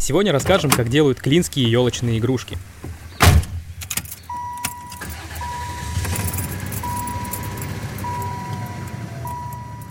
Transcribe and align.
Сегодня 0.00 0.32
расскажем, 0.32 0.70
как 0.70 0.88
делают 0.88 1.20
клинские 1.20 1.70
елочные 1.70 2.18
игрушки. 2.18 2.56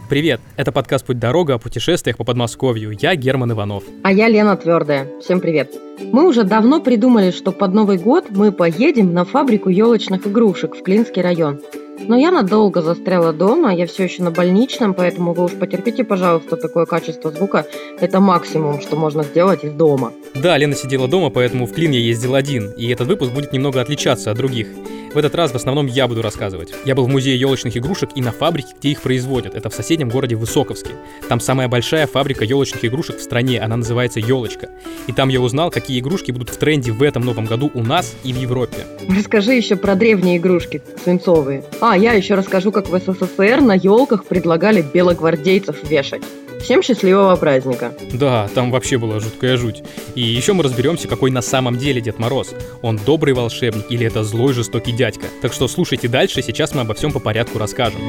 Привет, 0.10 0.42
это 0.58 0.72
подкаст 0.72 1.06
«Путь 1.06 1.20
дорога» 1.20 1.54
о 1.54 1.58
путешествиях 1.60 2.18
по 2.18 2.24
Подмосковью. 2.24 2.98
Я 3.00 3.16
Герман 3.16 3.52
Иванов. 3.52 3.84
А 4.02 4.12
я 4.12 4.28
Лена 4.28 4.58
Твердая. 4.58 5.08
Всем 5.22 5.40
привет. 5.40 5.76
Мы 6.00 6.28
уже 6.28 6.44
давно 6.44 6.82
придумали, 6.82 7.30
что 7.30 7.52
под 7.52 7.76
Новый 7.76 8.00
год 8.00 8.32
мы 8.32 8.52
поедем 8.52 9.14
на 9.14 9.24
фабрику 9.24 9.70
елочных 9.70 10.26
игрушек 10.26 10.76
в 10.76 10.82
Клинский 10.82 11.22
район. 11.22 11.62
Но 12.08 12.16
я 12.18 12.32
надолго 12.32 12.82
застряла 12.82 13.34
дома, 13.34 13.74
я 13.74 13.86
все 13.86 14.04
еще 14.04 14.24
на 14.24 14.32
больничном, 14.32 14.94
поэтому 14.94 15.34
вы 15.34 15.46
уж 15.46 15.52
потерпите, 15.52 16.04
пожалуйста, 16.04 16.58
такое 16.58 16.86
качество 16.86 17.32
звука. 17.32 17.66
Это 18.00 18.20
максимум, 18.20 18.82
что 18.82 18.96
можно 18.96 19.24
сделать 19.24 19.64
из 19.64 19.74
дома. 19.74 20.14
Да, 20.36 20.58
Лена 20.58 20.76
сидела 20.76 21.08
дома, 21.08 21.30
поэтому 21.30 21.66
в 21.66 21.74
Клин 21.74 21.92
я 21.92 22.00
ездил 22.00 22.36
один, 22.36 22.72
и 22.72 22.88
этот 22.88 23.08
выпуск 23.08 23.32
будет 23.32 23.54
немного 23.54 23.82
отличаться 23.82 24.32
от 24.32 24.38
других. 24.38 24.68
В 25.14 25.18
этот 25.18 25.34
раз 25.34 25.52
в 25.52 25.56
основном 25.56 25.88
я 25.88 26.08
буду 26.08 26.22
рассказывать. 26.22 26.72
Я 26.86 26.94
был 26.94 27.06
в 27.06 27.10
музее 27.10 27.40
елочных 27.40 27.76
игрушек 27.76 28.12
и 28.14 28.22
на 28.22 28.32
фабрике, 28.32 28.76
где 28.78 28.90
их 28.90 29.02
производят. 29.02 29.56
Это 29.56 29.70
в 29.70 29.74
соседнем 29.74 30.10
городе 30.10 30.36
Высоковске. 30.36 30.92
Там 31.28 31.40
самая 31.40 31.68
большая 31.68 32.06
фабрика 32.06 32.46
елочных 32.46 32.86
игрушек 32.86 33.18
в 33.18 33.22
стране, 33.22 33.60
она 33.60 33.78
называется 33.78 34.20
Елочка. 34.20 34.70
И 35.08 35.14
там 35.14 35.30
я 35.30 35.42
узнал, 35.42 35.72
какие 35.72 36.00
игрушки 36.00 36.32
будут 36.32 36.50
в 36.50 36.58
тренде 36.58 36.92
в 36.92 37.02
этом 37.02 37.24
новом 37.24 37.46
году 37.46 37.72
у 37.74 37.84
нас 37.84 38.16
и 38.24 38.32
в 38.32 38.38
Европе. 38.38 38.86
Расскажи 39.10 39.54
еще 39.54 39.76
про 39.76 39.96
древние 39.96 40.38
игрушки, 40.38 40.84
свинцовые. 41.04 41.64
А, 41.82 41.98
я 41.98 42.14
еще 42.14 42.36
расскажу, 42.36 42.72
как 42.72 42.88
в 42.88 43.00
СССР 43.00 43.62
на 43.62 43.74
елках 43.74 44.26
предлагали 44.26 44.86
белогвардейцев 44.94 45.90
вешать. 45.90 46.22
Всем 46.62 46.84
счастливого 46.84 47.36
праздника! 47.36 47.94
Да, 48.14 48.48
там 48.54 48.70
вообще 48.72 48.98
была 48.98 49.20
жуткая 49.20 49.58
жуть. 49.58 49.84
И 50.16 50.22
еще 50.22 50.54
мы 50.54 50.64
разберемся, 50.64 51.08
какой 51.08 51.32
на 51.32 51.42
самом 51.42 51.78
деле 51.78 52.02
Дед 52.02 52.20
Мороз. 52.20 52.54
Он 52.82 52.98
добрый 52.98 53.34
волшебник 53.34 53.86
или 53.90 54.06
это 54.06 54.24
злой 54.24 54.54
жестокий 54.54 54.92
дядька. 54.92 55.28
Так 55.42 55.54
что 55.54 55.68
слушайте 55.68 56.08
дальше, 56.08 56.42
сейчас 56.42 56.76
мы 56.76 56.82
обо 56.82 56.94
всем 56.94 57.12
по 57.12 57.20
порядку 57.20 57.58
расскажем. 57.58 58.02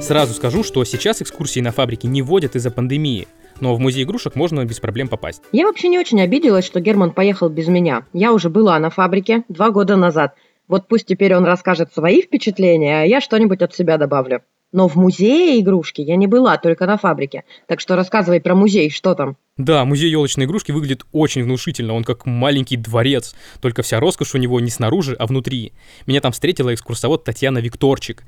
Сразу 0.00 0.34
скажу, 0.34 0.64
что 0.64 0.82
сейчас 0.84 1.22
экскурсии 1.22 1.60
на 1.60 1.70
фабрике 1.70 2.08
не 2.08 2.22
водят 2.22 2.56
из-за 2.56 2.72
пандемии, 2.72 3.28
но 3.60 3.76
в 3.76 3.78
музей 3.78 4.02
игрушек 4.02 4.34
можно 4.34 4.64
без 4.64 4.80
проблем 4.80 5.06
попасть. 5.06 5.42
Я 5.52 5.66
вообще 5.66 5.86
не 5.86 6.00
очень 6.00 6.20
обиделась, 6.20 6.64
что 6.64 6.80
Герман 6.80 7.12
поехал 7.12 7.48
без 7.48 7.68
меня. 7.68 8.06
Я 8.12 8.32
уже 8.32 8.50
была 8.50 8.76
на 8.80 8.90
фабрике 8.90 9.44
два 9.48 9.70
года 9.70 9.94
назад. 9.94 10.34
Вот 10.66 10.88
пусть 10.88 11.06
теперь 11.06 11.36
он 11.36 11.44
расскажет 11.44 11.92
свои 11.92 12.22
впечатления, 12.22 13.02
а 13.02 13.04
я 13.04 13.20
что-нибудь 13.20 13.62
от 13.62 13.72
себя 13.72 13.98
добавлю. 13.98 14.42
Но 14.72 14.86
в 14.86 14.94
музее 14.94 15.60
игрушки 15.60 16.00
я 16.00 16.16
не 16.16 16.28
была, 16.28 16.56
только 16.56 16.86
на 16.86 16.96
фабрике. 16.96 17.44
Так 17.66 17.80
что 17.80 17.96
рассказывай 17.96 18.40
про 18.40 18.54
музей, 18.54 18.88
что 18.90 19.14
там? 19.14 19.36
Да, 19.56 19.84
музей 19.84 20.10
елочной 20.10 20.44
игрушки 20.44 20.70
выглядит 20.70 21.04
очень 21.12 21.42
внушительно, 21.42 21.92
он 21.94 22.04
как 22.04 22.24
маленький 22.24 22.76
дворец, 22.76 23.34
только 23.60 23.82
вся 23.82 23.98
роскошь 24.00 24.34
у 24.34 24.38
него 24.38 24.60
не 24.60 24.70
снаружи, 24.70 25.16
а 25.18 25.26
внутри. 25.26 25.72
Меня 26.06 26.20
там 26.20 26.32
встретила 26.32 26.72
экскурсовод 26.72 27.24
Татьяна 27.24 27.58
Викторчик, 27.58 28.22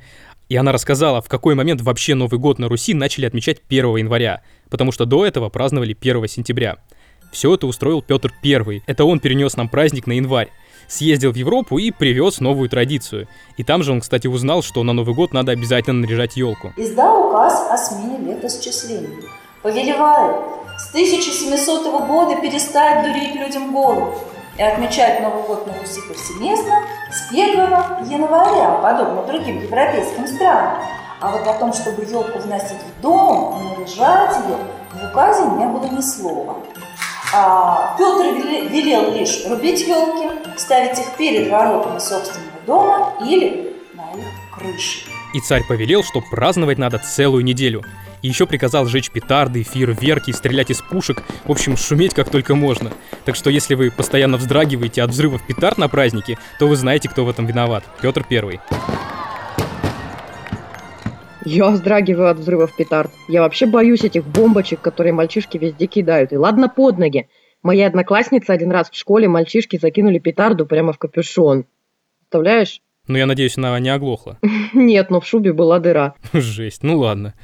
и 0.48 0.56
она 0.56 0.72
рассказала, 0.72 1.22
в 1.22 1.28
какой 1.28 1.54
момент 1.54 1.80
вообще 1.80 2.14
Новый 2.14 2.38
год 2.38 2.58
на 2.58 2.68
Руси 2.68 2.92
начали 2.92 3.24
отмечать 3.24 3.62
1 3.68 3.96
января, 3.96 4.42
потому 4.68 4.92
что 4.92 5.06
до 5.06 5.24
этого 5.24 5.48
праздновали 5.48 5.96
1 5.98 6.28
сентября. 6.28 6.78
Все 7.32 7.54
это 7.54 7.66
устроил 7.66 8.02
Петр 8.02 8.32
I. 8.44 8.82
Это 8.86 9.04
он 9.04 9.18
перенес 9.18 9.56
нам 9.56 9.68
праздник 9.68 10.06
на 10.06 10.12
январь 10.12 10.50
съездил 10.88 11.32
в 11.32 11.36
Европу 11.36 11.78
и 11.78 11.90
привез 11.90 12.40
новую 12.40 12.68
традицию. 12.68 13.26
И 13.56 13.64
там 13.64 13.82
же 13.82 13.92
он, 13.92 14.00
кстати, 14.00 14.26
узнал, 14.26 14.62
что 14.62 14.82
на 14.82 14.92
Новый 14.92 15.14
год 15.14 15.32
надо 15.32 15.52
обязательно 15.52 16.00
наряжать 16.00 16.36
елку. 16.36 16.72
Издал 16.76 17.28
указ 17.28 17.66
о 17.70 17.76
смене 17.78 18.34
летосчислений. 18.34 19.24
Повелеваю 19.62 20.42
с 20.78 20.90
1700 20.90 22.06
года 22.06 22.40
перестать 22.40 23.04
дурить 23.06 23.34
людям 23.34 23.72
голову 23.72 24.14
и 24.58 24.62
отмечать 24.62 25.22
Новый 25.22 25.42
год 25.44 25.66
на 25.66 25.72
Руси 25.78 26.00
повсеместно 26.06 26.80
с 27.10 27.30
1 27.30 27.54
января, 28.10 28.80
подобно 28.82 29.24
другим 29.26 29.62
европейским 29.62 30.26
странам. 30.26 30.82
А 31.20 31.30
вот 31.30 31.46
о 31.46 31.54
том, 31.54 31.72
чтобы 31.72 32.04
елку 32.04 32.40
вносить 32.40 32.78
в 32.98 33.00
дом 33.00 33.56
и 33.56 33.78
наряжать 33.78 34.36
ее, 34.44 34.56
в 34.92 35.10
указе 35.10 35.44
не 35.44 35.66
было 35.66 35.86
ни 35.86 36.00
слова. 36.00 36.56
А 37.34 37.96
Петр 37.96 38.70
велел 38.70 39.14
лишь 39.14 39.46
рубить 39.46 39.80
елки, 39.80 40.58
ставить 40.58 40.98
их 40.98 41.16
перед 41.16 41.50
воротами 41.50 41.98
собственного 41.98 42.60
дома 42.66 43.14
или 43.24 43.72
на 43.94 44.02
их 44.18 44.26
крыше. 44.54 45.06
И 45.32 45.40
царь 45.40 45.64
повелел, 45.66 46.04
что 46.04 46.20
праздновать 46.20 46.76
надо 46.76 46.98
целую 46.98 47.42
неделю. 47.42 47.84
И 48.20 48.28
еще 48.28 48.46
приказал 48.46 48.86
сжечь 48.86 49.10
петарды, 49.10 49.62
фейерверки, 49.62 50.30
стрелять 50.30 50.70
из 50.70 50.80
пушек, 50.80 51.22
в 51.44 51.50
общем, 51.50 51.76
шуметь 51.76 52.14
как 52.14 52.30
только 52.30 52.54
можно. 52.54 52.92
Так 53.24 53.34
что 53.34 53.50
если 53.50 53.74
вы 53.74 53.90
постоянно 53.90 54.36
вздрагиваете 54.36 55.02
от 55.02 55.10
взрывов 55.10 55.44
петард 55.46 55.78
на 55.78 55.88
празднике, 55.88 56.38
то 56.58 56.68
вы 56.68 56.76
знаете, 56.76 57.08
кто 57.08 57.24
в 57.24 57.30
этом 57.30 57.46
виноват. 57.46 57.84
Петр 58.00 58.24
Первый. 58.28 58.60
Я 61.44 61.70
вздрагиваю 61.70 62.30
от 62.30 62.38
взрывов 62.38 62.76
петард. 62.76 63.10
Я 63.28 63.42
вообще 63.42 63.66
боюсь 63.66 64.04
этих 64.04 64.24
бомбочек, 64.24 64.80
которые 64.80 65.12
мальчишки 65.12 65.58
везде 65.58 65.86
кидают. 65.86 66.32
И 66.32 66.36
ладно 66.36 66.68
под 66.68 66.98
ноги. 66.98 67.28
Моя 67.62 67.88
одноклассница 67.88 68.52
один 68.52 68.70
раз 68.70 68.90
в 68.90 68.94
школе 68.94 69.28
мальчишки 69.28 69.76
закинули 69.76 70.18
петарду 70.18 70.66
прямо 70.66 70.92
в 70.92 70.98
капюшон. 70.98 71.66
Представляешь? 72.20 72.80
Ну, 73.08 73.18
я 73.18 73.26
надеюсь, 73.26 73.58
она 73.58 73.76
не 73.80 73.88
оглохла. 73.88 74.38
Нет, 74.72 75.10
но 75.10 75.20
в 75.20 75.26
шубе 75.26 75.52
была 75.52 75.80
дыра. 75.80 76.14
Жесть, 76.32 76.84
ну 76.84 76.98
ладно. 76.98 77.34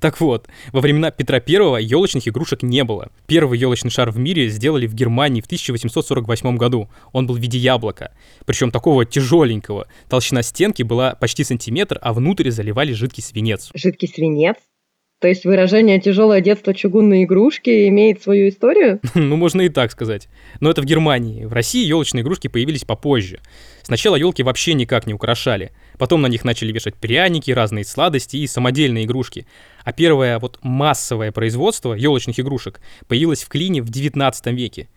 Так 0.00 0.20
вот, 0.20 0.46
во 0.72 0.80
времена 0.80 1.10
Петра 1.10 1.40
Первого 1.40 1.78
елочных 1.78 2.28
игрушек 2.28 2.62
не 2.62 2.84
было. 2.84 3.10
Первый 3.26 3.58
елочный 3.58 3.90
шар 3.90 4.12
в 4.12 4.18
мире 4.18 4.48
сделали 4.48 4.86
в 4.86 4.94
Германии 4.94 5.40
в 5.40 5.46
1848 5.46 6.56
году. 6.56 6.88
Он 7.12 7.26
был 7.26 7.34
в 7.34 7.38
виде 7.38 7.58
яблока. 7.58 8.12
Причем 8.46 8.70
такого 8.70 9.04
тяжеленького. 9.04 9.88
Толщина 10.08 10.42
стенки 10.42 10.84
была 10.84 11.16
почти 11.16 11.42
сантиметр, 11.42 11.98
а 12.00 12.12
внутрь 12.12 12.50
заливали 12.50 12.92
жидкий 12.92 13.22
свинец. 13.24 13.70
Жидкий 13.74 14.06
свинец? 14.06 14.56
То 15.20 15.26
есть 15.26 15.44
выражение 15.44 16.00
«тяжелое 16.00 16.40
детство 16.40 16.72
чугунной 16.72 17.24
игрушки» 17.24 17.88
имеет 17.88 18.22
свою 18.22 18.50
историю? 18.50 19.00
ну, 19.14 19.34
можно 19.34 19.62
и 19.62 19.68
так 19.68 19.90
сказать. 19.90 20.28
Но 20.60 20.70
это 20.70 20.80
в 20.80 20.84
Германии. 20.84 21.44
В 21.44 21.52
России 21.52 21.84
елочные 21.84 22.22
игрушки 22.22 22.46
появились 22.46 22.84
попозже. 22.84 23.40
Сначала 23.82 24.14
елки 24.14 24.44
вообще 24.44 24.74
никак 24.74 25.08
не 25.08 25.14
украшали. 25.14 25.72
Потом 25.98 26.22
на 26.22 26.28
них 26.28 26.44
начали 26.44 26.70
вешать 26.70 26.94
пряники, 26.94 27.50
разные 27.50 27.84
сладости 27.84 28.36
и 28.36 28.46
самодельные 28.46 29.06
игрушки. 29.06 29.48
А 29.82 29.92
первое 29.92 30.38
вот 30.38 30.60
массовое 30.62 31.32
производство 31.32 31.94
елочных 31.94 32.38
игрушек 32.38 32.80
появилось 33.08 33.42
в 33.42 33.48
Клине 33.48 33.82
в 33.82 33.90
19 33.90 34.46
веке. 34.48 34.88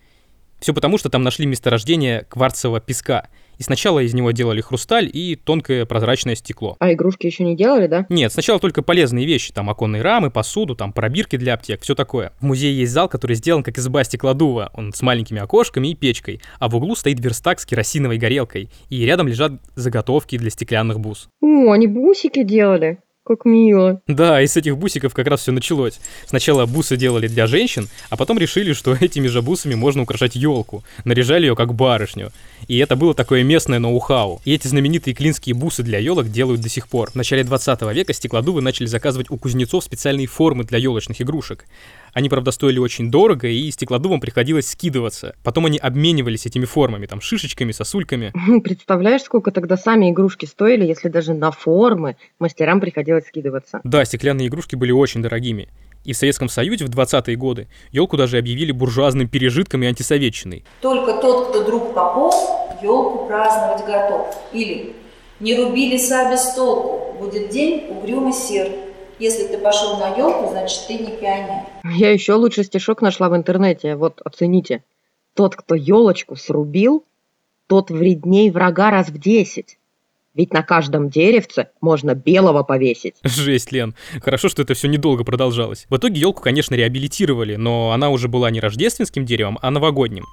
Все 0.59 0.75
потому, 0.75 0.99
что 0.99 1.09
там 1.09 1.23
нашли 1.23 1.47
месторождение 1.47 2.27
кварцевого 2.29 2.79
песка– 2.79 3.27
и 3.61 3.63
сначала 3.63 3.99
из 3.99 4.15
него 4.15 4.31
делали 4.31 4.59
хрусталь 4.59 5.07
и 5.13 5.35
тонкое 5.35 5.85
прозрачное 5.85 6.33
стекло. 6.33 6.77
А 6.79 6.93
игрушки 6.93 7.27
еще 7.27 7.43
не 7.43 7.55
делали, 7.55 7.85
да? 7.85 8.07
Нет, 8.09 8.33
сначала 8.33 8.59
только 8.59 8.81
полезные 8.81 9.27
вещи, 9.27 9.53
там 9.53 9.69
оконные 9.69 10.01
рамы, 10.01 10.31
посуду, 10.31 10.75
там 10.75 10.91
пробирки 10.91 11.35
для 11.35 11.53
аптек, 11.53 11.81
все 11.81 11.93
такое. 11.93 12.33
В 12.39 12.45
музее 12.45 12.75
есть 12.75 12.91
зал, 12.91 13.07
который 13.07 13.35
сделан 13.35 13.61
как 13.61 13.77
изба 13.77 14.03
стеклодува, 14.03 14.71
он 14.73 14.93
с 14.93 15.03
маленькими 15.03 15.39
окошками 15.39 15.89
и 15.89 15.95
печкой, 15.95 16.41
а 16.57 16.69
в 16.69 16.75
углу 16.75 16.95
стоит 16.95 17.23
верстак 17.23 17.59
с 17.59 17.65
керосиновой 17.67 18.17
горелкой, 18.17 18.71
и 18.89 19.05
рядом 19.05 19.27
лежат 19.27 19.51
заготовки 19.75 20.39
для 20.39 20.49
стеклянных 20.49 20.99
бус. 20.99 21.29
О, 21.39 21.71
они 21.71 21.85
бусики 21.85 22.41
делали. 22.41 22.97
Как 23.23 23.45
мило. 23.45 24.01
Да, 24.07 24.41
и 24.41 24.47
с 24.47 24.57
этих 24.57 24.77
бусиков 24.77 25.13
как 25.13 25.27
раз 25.27 25.41
все 25.41 25.51
началось. 25.51 25.99
Сначала 26.25 26.65
бусы 26.65 26.97
делали 26.97 27.27
для 27.27 27.45
женщин, 27.45 27.87
а 28.09 28.17
потом 28.17 28.39
решили, 28.39 28.73
что 28.73 28.95
этими 28.99 29.27
же 29.27 29.43
бусами 29.43 29.75
можно 29.75 30.01
украшать 30.01 30.35
елку. 30.35 30.83
Наряжали 31.05 31.45
ее 31.45 31.55
как 31.55 31.75
барышню. 31.75 32.31
И 32.67 32.79
это 32.79 32.95
было 32.95 33.13
такое 33.13 33.43
местное 33.43 33.77
ноу-хау. 33.77 34.41
И 34.43 34.53
эти 34.53 34.67
знаменитые 34.67 35.13
клинские 35.13 35.53
бусы 35.53 35.83
для 35.83 35.99
елок 35.99 36.29
делают 36.29 36.61
до 36.61 36.69
сих 36.69 36.87
пор. 36.87 37.11
В 37.11 37.15
начале 37.15 37.43
20 37.43 37.81
века 37.93 38.11
стеклодувы 38.13 38.61
начали 38.61 38.87
заказывать 38.87 39.29
у 39.29 39.37
кузнецов 39.37 39.83
специальные 39.83 40.25
формы 40.25 40.63
для 40.63 40.79
елочных 40.79 41.21
игрушек. 41.21 41.65
Они, 42.13 42.29
правда, 42.29 42.51
стоили 42.51 42.79
очень 42.79 43.09
дорого, 43.09 43.47
и 43.47 43.71
стеклодувам 43.71 44.19
приходилось 44.19 44.67
скидываться. 44.69 45.35
Потом 45.43 45.65
они 45.65 45.77
обменивались 45.77 46.45
этими 46.45 46.65
формами, 46.65 47.05
там, 47.05 47.21
шишечками, 47.21 47.71
сосульками. 47.71 48.33
Представляешь, 48.63 49.21
сколько 49.21 49.51
тогда 49.51 49.77
сами 49.77 50.11
игрушки 50.11 50.45
стоили, 50.45 50.85
если 50.85 51.09
даже 51.09 51.33
на 51.33 51.51
формы 51.51 52.17
мастерам 52.39 52.81
приходилось 52.81 53.27
скидываться? 53.27 53.81
Да, 53.83 54.03
стеклянные 54.05 54.47
игрушки 54.47 54.75
были 54.75 54.91
очень 54.91 55.21
дорогими. 55.21 55.69
И 56.03 56.13
в 56.13 56.17
Советском 56.17 56.49
Союзе 56.49 56.85
в 56.85 56.89
20-е 56.89 57.35
годы 57.35 57.67
елку 57.91 58.17
даже 58.17 58.37
объявили 58.37 58.71
буржуазным 58.71 59.27
пережитком 59.29 59.83
и 59.83 59.85
антисоветчиной. 59.85 60.65
Только 60.81 61.13
тот, 61.21 61.49
кто 61.49 61.63
друг 61.63 61.93
попов, 61.93 62.33
елку 62.81 63.27
праздновать 63.27 63.85
готов. 63.85 64.35
Или 64.51 64.93
не 65.39 65.55
рубили 65.55 65.97
саби 65.97 66.37
с 66.37 66.55
толку, 66.55 67.17
будет 67.19 67.49
день 67.49 67.87
угрюмый 67.89 68.33
сер. 68.33 68.69
Если 69.21 69.45
ты 69.45 69.59
пошел 69.59 69.97
на 69.99 70.17
елку, 70.17 70.49
значит 70.49 70.87
ты 70.87 70.97
не 70.97 71.11
пионер. 71.11 71.67
Я 71.83 72.09
еще 72.09 72.33
лучше 72.33 72.63
стишок 72.63 73.03
нашла 73.03 73.29
в 73.29 73.35
интернете. 73.35 73.95
Вот 73.95 74.19
оцените. 74.25 74.83
Тот, 75.35 75.55
кто 75.55 75.75
елочку 75.75 76.35
срубил, 76.35 77.05
тот 77.67 77.91
вредней 77.91 78.49
врага 78.49 78.89
раз 78.89 79.09
в 79.09 79.19
десять. 79.19 79.77
Ведь 80.33 80.51
на 80.53 80.63
каждом 80.63 81.11
деревце 81.11 81.69
можно 81.81 82.15
белого 82.15 82.63
повесить. 82.63 83.17
Жесть, 83.23 83.71
Лен. 83.71 83.93
Хорошо, 84.23 84.49
что 84.49 84.63
это 84.63 84.73
все 84.73 84.87
недолго 84.87 85.23
продолжалось. 85.23 85.85
В 85.87 85.97
итоге 85.97 86.19
елку, 86.19 86.41
конечно, 86.41 86.73
реабилитировали, 86.73 87.57
но 87.57 87.91
она 87.91 88.09
уже 88.09 88.27
была 88.27 88.49
не 88.49 88.59
рождественским 88.59 89.23
деревом, 89.23 89.59
а 89.61 89.69
новогодним. 89.69 90.25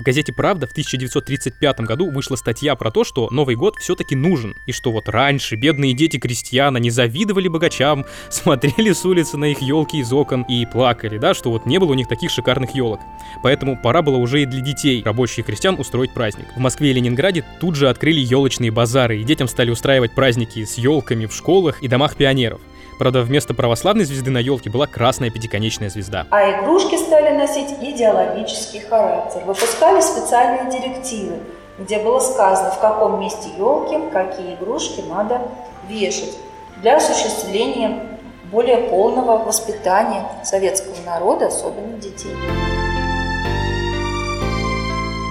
В 0.00 0.02
газете 0.02 0.32
«Правда» 0.32 0.66
в 0.66 0.70
1935 0.70 1.80
году 1.80 2.10
вышла 2.10 2.34
статья 2.34 2.74
про 2.74 2.90
то, 2.90 3.04
что 3.04 3.28
Новый 3.30 3.54
год 3.54 3.76
все-таки 3.76 4.16
нужен, 4.16 4.56
и 4.64 4.72
что 4.72 4.92
вот 4.92 5.10
раньше 5.10 5.56
бедные 5.56 5.92
дети 5.92 6.16
крестьяна 6.16 6.78
не 6.78 6.88
завидовали 6.88 7.48
богачам, 7.48 8.06
смотрели 8.30 8.94
с 8.94 9.04
улицы 9.04 9.36
на 9.36 9.52
их 9.52 9.60
елки 9.60 9.98
из 9.98 10.10
окон 10.10 10.40
и 10.44 10.64
плакали, 10.64 11.18
да, 11.18 11.34
что 11.34 11.50
вот 11.50 11.66
не 11.66 11.76
было 11.76 11.90
у 11.90 11.94
них 11.94 12.08
таких 12.08 12.30
шикарных 12.30 12.74
елок. 12.74 13.00
Поэтому 13.42 13.76
пора 13.76 14.00
было 14.00 14.16
уже 14.16 14.40
и 14.40 14.46
для 14.46 14.62
детей, 14.62 15.02
рабочих 15.04 15.44
крестьян, 15.44 15.78
устроить 15.78 16.14
праздник. 16.14 16.46
В 16.56 16.60
Москве 16.60 16.92
и 16.92 16.94
Ленинграде 16.94 17.44
тут 17.60 17.74
же 17.74 17.90
открыли 17.90 18.20
елочные 18.20 18.70
базары, 18.70 19.20
и 19.20 19.24
детям 19.24 19.48
стали 19.48 19.70
устраивать 19.70 20.14
праздники 20.14 20.64
с 20.64 20.78
елками 20.78 21.26
в 21.26 21.34
школах 21.34 21.82
и 21.82 21.88
домах 21.88 22.16
пионеров. 22.16 22.62
Правда, 23.00 23.22
вместо 23.22 23.54
православной 23.54 24.04
звезды 24.04 24.30
на 24.30 24.36
елке 24.36 24.68
была 24.68 24.86
красная 24.86 25.30
пятиконечная 25.30 25.88
звезда. 25.88 26.26
А 26.30 26.50
игрушки 26.50 26.96
стали 26.96 27.34
носить 27.34 27.70
идеологический 27.80 28.80
характер. 28.80 29.40
Выпускали 29.46 30.02
специальные 30.02 30.70
директивы, 30.70 31.38
где 31.78 31.98
было 31.98 32.18
сказано, 32.18 32.72
в 32.72 32.78
каком 32.78 33.18
месте 33.18 33.48
елки 33.56 33.96
какие 34.12 34.54
игрушки 34.54 35.00
надо 35.08 35.40
вешать 35.88 36.36
для 36.82 36.98
осуществления 36.98 38.18
более 38.52 38.76
полного 38.76 39.44
воспитания 39.44 40.26
советского 40.44 40.96
народа, 41.06 41.46
особенно 41.46 41.96
детей. 41.96 42.36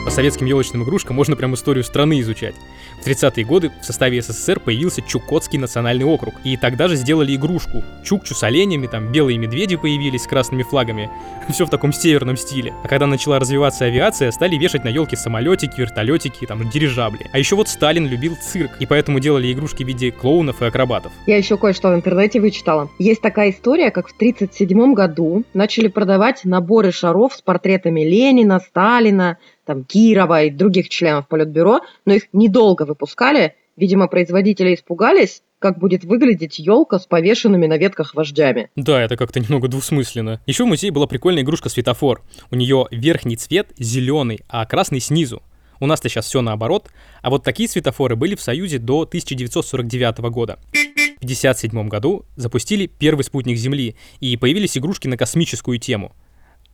По 0.05 0.11
советским 0.11 0.45
елочным 0.45 0.83
игрушкам 0.83 1.15
можно 1.15 1.35
прям 1.35 1.53
историю 1.53 1.83
страны 1.83 2.21
изучать. 2.21 2.55
В 3.01 3.07
30-е 3.07 3.45
годы 3.45 3.71
в 3.81 3.85
составе 3.85 4.21
СССР 4.21 4.59
появился 4.59 5.01
Чукотский 5.01 5.59
национальный 5.59 6.05
округ, 6.05 6.35
и 6.43 6.57
тогда 6.57 6.87
же 6.87 6.95
сделали 6.95 7.35
игрушку. 7.35 7.83
Чукчу 8.03 8.33
с 8.33 8.43
оленями, 8.43 8.87
там 8.87 9.11
белые 9.11 9.37
медведи 9.37 9.75
появились 9.75 10.23
с 10.23 10.27
красными 10.27 10.63
флагами. 10.63 11.09
Все 11.49 11.65
в 11.65 11.69
таком 11.69 11.93
северном 11.93 12.37
стиле. 12.37 12.73
А 12.83 12.87
когда 12.87 13.07
начала 13.07 13.39
развиваться 13.39 13.85
авиация, 13.85 14.31
стали 14.31 14.55
вешать 14.57 14.83
на 14.83 14.89
елке 14.89 15.15
самолетики, 15.15 15.79
вертолетики, 15.79 16.45
там 16.45 16.69
дирижабли. 16.69 17.27
А 17.31 17.37
еще 17.37 17.55
вот 17.55 17.67
Сталин 17.67 18.07
любил 18.07 18.35
цирк, 18.41 18.71
и 18.79 18.85
поэтому 18.85 19.19
делали 19.19 19.51
игрушки 19.51 19.83
в 19.83 19.87
виде 19.87 20.11
клоунов 20.11 20.61
и 20.61 20.65
акробатов. 20.65 21.11
Я 21.27 21.37
еще 21.37 21.57
кое-что 21.57 21.89
в 21.89 21.95
интернете 21.95 22.39
вычитала. 22.39 22.89
Есть 22.99 23.21
такая 23.21 23.51
история, 23.51 23.91
как 23.91 24.07
в 24.07 24.15
1937 24.15 24.93
году 24.93 25.43
начали 25.53 25.87
продавать 25.87 26.45
наборы 26.45 26.91
шаров 26.91 27.35
с 27.35 27.41
портретами 27.41 28.01
Ленина, 28.01 28.59
Сталина, 28.59 29.37
там, 29.69 29.83
Кирова 29.83 30.45
и 30.45 30.49
других 30.49 30.89
членов 30.89 31.27
Политбюро, 31.27 31.81
но 32.03 32.15
их 32.15 32.23
недолго 32.33 32.87
выпускали. 32.87 33.53
Видимо, 33.77 34.07
производители 34.07 34.73
испугались, 34.73 35.43
как 35.59 35.77
будет 35.77 36.03
выглядеть 36.03 36.57
елка 36.57 36.97
с 36.97 37.05
повешенными 37.05 37.67
на 37.67 37.77
ветках 37.77 38.15
вождями. 38.15 38.71
Да, 38.75 38.99
это 38.99 39.15
как-то 39.15 39.39
немного 39.39 39.67
двусмысленно. 39.67 40.41
Еще 40.47 40.63
в 40.63 40.67
музее 40.67 40.91
была 40.91 41.05
прикольная 41.05 41.43
игрушка 41.43 41.69
светофор. 41.69 42.23
У 42.49 42.55
нее 42.55 42.87
верхний 42.89 43.35
цвет 43.35 43.67
зеленый, 43.77 44.39
а 44.49 44.65
красный 44.65 44.99
снизу. 44.99 45.43
У 45.79 45.85
нас-то 45.85 46.09
сейчас 46.09 46.25
все 46.25 46.41
наоборот, 46.41 46.89
а 47.21 47.29
вот 47.29 47.43
такие 47.43 47.69
светофоры 47.69 48.15
были 48.15 48.33
в 48.33 48.41
Союзе 48.41 48.79
до 48.79 49.01
1949 49.01 50.17
года. 50.31 50.57
В 50.73 51.25
1957 51.25 51.87
году 51.89 52.25
запустили 52.37 52.87
первый 52.87 53.21
спутник 53.21 53.57
Земли, 53.57 53.95
и 54.19 54.35
появились 54.35 54.79
игрушки 54.79 55.07
на 55.07 55.15
космическую 55.15 55.77
тему– 55.77 56.15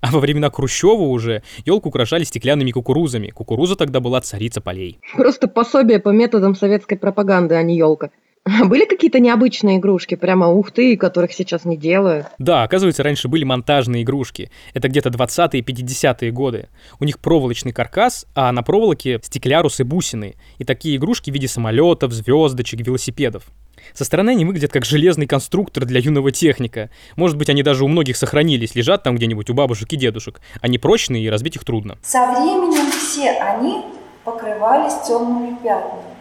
а 0.02 0.12
во 0.12 0.20
времена 0.20 0.50
Хрущева 0.50 1.02
уже 1.02 1.42
елку 1.66 1.90
украшали 1.90 2.24
стеклянными 2.24 2.72
кукурузами. 2.72 3.30
Кукуруза 3.30 3.76
тогда 3.76 4.00
была 4.00 4.22
царица 4.22 4.62
полей. 4.62 5.00
Просто 5.16 5.48
пособие 5.48 6.00
по 6.00 6.10
методам 6.10 6.56
советской 6.56 6.98
пропаганды, 6.98 7.56
а 7.56 7.64
не 7.64 7.78
елка. 7.78 8.12
Были 8.66 8.86
какие-то 8.86 9.20
необычные 9.20 9.78
игрушки, 9.78 10.16
прямо 10.16 10.48
ух 10.48 10.72
ты, 10.72 10.98
которых 10.98 11.34
сейчас 11.34 11.66
не 11.66 11.78
делают? 11.78 12.28
Да, 12.38 12.64
оказывается, 12.64 13.02
раньше 13.02 13.28
были 13.28 13.44
монтажные 13.44 14.04
игрушки. 14.04 14.52
Это 14.74 14.88
где-то 14.88 15.10
20-е, 15.10 15.62
50-е 15.62 16.32
годы. 16.32 16.70
У 17.00 17.06
них 17.06 17.20
проволочный 17.20 17.72
каркас, 17.72 18.28
а 18.36 18.52
на 18.52 18.62
проволоке 18.62 19.20
стеклярус 19.24 19.80
и 19.80 19.84
бусины. 19.84 20.36
И 20.60 20.64
такие 20.64 20.98
игрушки 20.98 21.32
в 21.32 21.34
виде 21.34 21.48
самолетов, 21.48 22.12
звездочек, 22.12 22.86
велосипедов. 22.86 23.46
Со 23.94 24.06
стороны 24.06 24.32
они 24.32 24.46
выглядят 24.46 24.72
как 24.72 24.86
железный 24.86 25.26
конструктор 25.26 25.86
для 25.86 26.00
юного 26.00 26.32
техника. 26.32 26.92
Может 27.16 27.38
быть, 27.38 27.50
они 27.50 27.64
даже 27.64 27.84
у 27.84 27.88
многих 27.88 28.16
сохранились, 28.16 28.76
лежат 28.76 29.04
там 29.04 29.16
где-нибудь 29.16 29.50
у 29.50 29.54
бабушек 29.56 29.92
и 29.94 29.96
дедушек. 29.96 30.40
Они 30.62 30.78
прочные 30.78 31.24
и 31.24 31.30
разбить 31.30 31.56
их 31.56 31.66
трудно. 31.66 31.98
Со 32.04 32.28
временем 32.28 32.92
все 32.92 33.32
они 33.32 33.84
покрывались 34.24 35.08
темными 35.08 35.56
пятнами, 35.64 36.15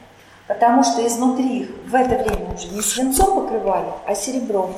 потому 0.49 0.83
что 0.83 1.07
изнутри 1.07 1.61
их 1.61 1.69
в 1.87 1.95
это 1.95 2.23
время 2.23 2.55
уже 2.55 2.69
не 2.69 2.83
свинцом 2.83 3.43
покрывали, 3.43 3.93
а 4.07 4.15
серебром. 4.15 4.75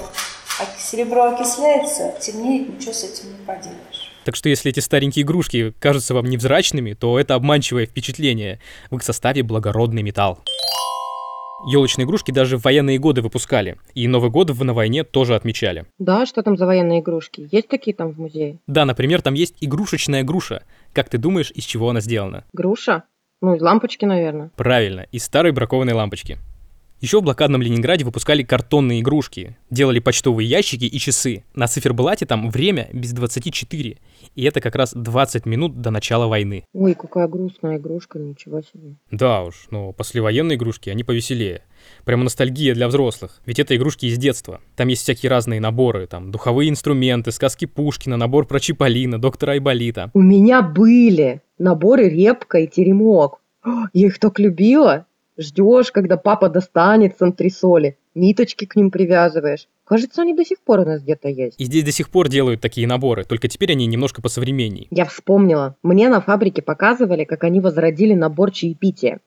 А 0.59 0.81
серебро 0.81 1.35
окисляется, 1.35 2.15
темнеет, 2.21 2.69
ничего 2.69 2.93
с 2.93 3.05
этим 3.05 3.31
не 3.31 3.45
поделаешь. 3.45 4.13
Так 4.25 4.35
что 4.35 4.49
если 4.49 4.71
эти 4.71 4.81
старенькие 4.81 5.23
игрушки 5.23 5.73
кажутся 5.79 6.15
вам 6.15 6.25
невзрачными, 6.27 6.95
то 6.95 7.19
это 7.19 7.35
обманчивое 7.35 7.87
впечатление. 7.87 8.59
В 8.91 8.97
их 8.97 9.03
составе 9.03 9.43
благородный 9.43 10.03
металл. 10.03 10.41
Елочные 11.69 12.07
игрушки 12.07 12.31
даже 12.31 12.59
в 12.59 12.65
военные 12.65 12.99
годы 12.99 13.23
выпускали. 13.23 13.77
И 13.95 14.09
Новый 14.09 14.31
год 14.31 14.51
в 14.51 14.65
на 14.65 14.75
войне 14.75 15.05
тоже 15.05 15.35
отмечали. 15.35 15.87
Да, 15.99 16.27
что 16.27 16.43
там 16.43 16.57
за 16.57 16.67
военные 16.67 17.01
игрушки? 17.01 17.49
Есть 17.51 17.69
такие 17.69 17.95
там 17.95 18.13
в 18.13 18.19
музее? 18.19 18.59
Да, 18.67 18.85
например, 18.85 19.23
там 19.23 19.35
есть 19.35 19.57
игрушечная 19.61 20.23
груша. 20.23 20.65
Как 20.93 21.09
ты 21.09 21.19
думаешь, 21.19 21.51
из 21.55 21.65
чего 21.65 21.91
она 21.91 22.01
сделана? 22.01 22.45
Груша? 22.53 23.05
Ну, 23.43 23.55
из 23.55 23.61
лампочки, 23.61 24.05
наверное. 24.05 24.51
Правильно, 24.57 25.07
из 25.13 25.25
старой 25.25 25.53
бракованной 25.53 25.93
лампочки. 25.93 26.39
Еще 27.01 27.21
в 27.21 27.25
блокадном 27.25 27.61
Ленинграде 27.61 28.07
выпускали 28.07 28.43
картонные 28.43 29.01
игрушки, 29.01 29.59
делали 29.69 29.99
почтовые 29.99 30.49
ящики 30.49 30.85
и 30.85 30.99
часы. 30.99 31.45
На 31.55 31.67
циферблате 31.67 32.25
там 32.25 32.51
время 32.51 32.89
без 32.93 33.13
24, 33.13 33.99
и 34.35 34.43
это 34.43 34.61
как 34.63 34.75
раз 34.77 34.95
20 34.95 35.45
минут 35.45 35.83
до 35.83 35.91
начала 35.91 36.27
войны. 36.27 36.65
Ой, 36.73 36.95
какая 36.95 37.29
грустная 37.29 37.77
игрушка, 37.77 38.19
ничего 38.19 38.63
себе. 38.63 38.97
Да 39.11 39.43
уж, 39.43 39.67
но 39.71 39.93
послевоенные 39.93 40.57
игрушки, 40.57 40.89
они 40.89 41.05
повеселее. 41.05 41.63
Прямо 42.07 42.25
ностальгия 42.25 42.75
для 42.75 42.89
взрослых, 42.89 43.43
ведь 43.45 43.59
это 43.59 43.77
игрушки 43.77 44.07
из 44.07 44.17
детства. 44.17 44.61
Там 44.75 44.89
есть 44.89 45.03
всякие 45.03 45.29
разные 45.29 45.61
наборы, 45.61 46.07
там 46.07 46.31
духовые 46.31 46.71
инструменты, 46.71 47.31
сказки 47.31 47.67
Пушкина, 47.67 48.17
набор 48.17 48.47
про 48.47 48.59
Чиполлино, 48.59 49.21
доктора 49.21 49.53
Айболита. 49.53 50.11
У 50.15 50.23
меня 50.23 50.63
были 50.63 51.43
наборы 51.59 52.09
репка 52.09 52.59
и 52.59 52.67
теремок. 52.67 53.41
Я 53.93 54.07
их 54.07 54.19
так 54.19 54.39
любила. 54.39 55.07
Ждешь, 55.39 55.93
когда 55.93 56.17
папа 56.17 56.49
достанет 56.49 57.19
с 57.19 57.23
антресоли, 57.23 57.99
ниточки 58.15 58.65
к 58.65 58.75
ним 58.75 58.91
привязываешь. 58.91 59.69
Кажется, 59.85 60.23
они 60.23 60.35
до 60.35 60.45
сих 60.45 60.61
пор 60.61 60.81
у 60.81 60.85
нас 60.85 61.03
где-то 61.03 61.29
есть. 61.29 61.61
И 61.61 61.65
здесь 61.65 61.85
до 61.85 61.93
сих 61.93 62.09
пор 62.09 62.29
делают 62.29 62.63
такие 62.63 62.87
наборы, 62.87 63.25
только 63.25 63.47
теперь 63.49 63.73
они 63.73 63.87
немножко 63.87 64.23
посовременней. 64.23 64.89
Я 64.91 65.05
вспомнила. 65.05 65.77
Мне 65.83 66.09
на 66.09 66.23
фабрике 66.23 66.63
показывали, 66.63 67.25
как 67.25 67.45
они 67.45 67.61
возродили 67.61 68.15
набор 68.15 68.51
чаепития. 68.51 69.21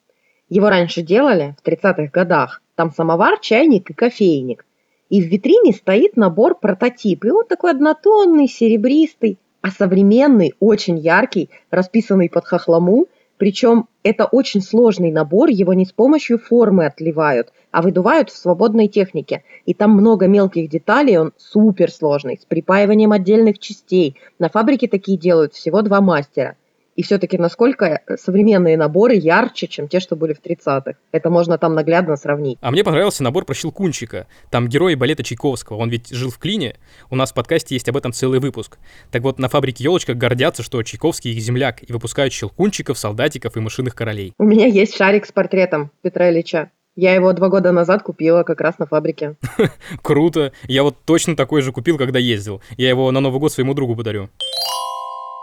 Его 0.49 0.69
раньше 0.69 1.03
делали 1.03 1.55
в 1.61 1.67
30-х 1.67 2.07
годах. 2.11 2.63
Там 2.73 2.91
самовар, 2.91 3.39
чайник 3.39 3.91
и 3.91 3.93
кофейник. 3.93 4.65
И 5.09 5.21
в 5.21 5.27
витрине 5.27 5.73
стоит 5.73 6.17
набор 6.17 6.59
прототип. 6.59 7.23
И 7.25 7.29
он 7.29 7.45
такой 7.45 7.71
однотонный, 7.71 8.47
серебристый, 8.47 9.37
а 9.61 9.69
современный, 9.69 10.53
очень 10.59 10.97
яркий, 10.97 11.49
расписанный 11.69 12.29
под 12.29 12.45
хохлому– 12.45 13.05
причем 13.39 13.87
это 14.03 14.25
очень 14.25 14.61
сложный 14.61 15.11
набор, 15.11 15.49
его 15.49 15.73
не 15.73 15.85
с 15.85 15.93
помощью 15.93 16.37
формы 16.37 16.85
отливают, 16.85 17.53
а 17.71 17.81
выдувают 17.81 18.29
в 18.29 18.37
свободной 18.37 18.89
технике. 18.89 19.43
И 19.65 19.73
там 19.73 19.91
много 19.91 20.27
мелких 20.27 20.69
деталей, 20.69 21.17
он 21.17 21.31
супер 21.37 21.89
сложный, 21.89 22.37
с 22.37 22.45
припаиванием 22.45 23.13
отдельных 23.13 23.57
частей. 23.57 24.17
На 24.39 24.49
фабрике 24.49 24.89
такие 24.89 25.17
делают 25.17 25.53
всего 25.53 25.81
два 25.81 26.01
мастера– 26.01 26.57
и 26.99 27.01
все-таки 27.01 27.37
насколько 27.37 28.01
современные 28.17 28.75
наборы 28.75 29.15
ярче, 29.15 29.67
чем 29.67 29.87
те, 29.87 30.01
что 30.01 30.17
были 30.17 30.33
в 30.33 30.41
30-х. 30.41 30.95
Это 31.13 31.29
можно 31.29 31.57
там 31.57 31.73
наглядно 31.73 32.17
сравнить. 32.17 32.57
А 32.59 32.71
мне 32.71 32.83
понравился 32.83 33.23
набор 33.23 33.45
про 33.45 33.53
Щелкунчика. 33.53 34.27
Там 34.51 34.67
герой 34.67 34.95
балета 34.95 35.23
Чайковского. 35.23 35.77
Он 35.77 35.89
ведь 35.89 36.09
жил 36.09 36.29
в 36.29 36.37
Клине. 36.37 36.75
У 37.09 37.15
нас 37.15 37.31
в 37.31 37.35
подкасте 37.35 37.73
есть 37.73 37.87
об 37.87 37.95
этом 37.95 38.11
целый 38.11 38.41
выпуск. 38.41 38.79
Так 39.11 39.21
вот, 39.21 39.39
на 39.39 39.47
фабрике 39.47 39.85
елочка 39.85 40.13
гордятся, 40.13 40.61
что 40.61 40.83
Чайковский 40.83 41.31
их 41.31 41.39
земляк, 41.39 41.89
и 41.89 41.93
выпускают 41.93 42.33
Щелкунчиков, 42.33 42.99
солдатиков 42.99 43.55
и 43.55 43.61
мышиных 43.61 43.95
королей. 43.95 44.33
У 44.37 44.43
меня 44.43 44.65
есть 44.65 44.97
шарик 44.97 45.25
с 45.25 45.31
портретом 45.31 45.91
Петра 46.01 46.29
Ильича. 46.29 46.69
Я 46.97 47.15
его 47.15 47.31
два 47.31 47.47
года 47.47 47.71
назад 47.71 48.03
купила 48.03 48.43
как 48.43 48.59
раз 48.59 48.77
на 48.77 48.85
фабрике. 48.85 49.37
Круто. 50.01 50.51
Я 50.67 50.83
вот 50.83 50.97
точно 51.05 51.37
такой 51.37 51.61
же 51.61 51.71
купил, 51.71 51.97
когда 51.97 52.19
ездил. 52.19 52.61
Я 52.75 52.89
его 52.89 53.09
на 53.11 53.21
Новый 53.21 53.39
год 53.39 53.53
своему 53.53 53.73
другу 53.73 53.95
подарю. 53.95 54.29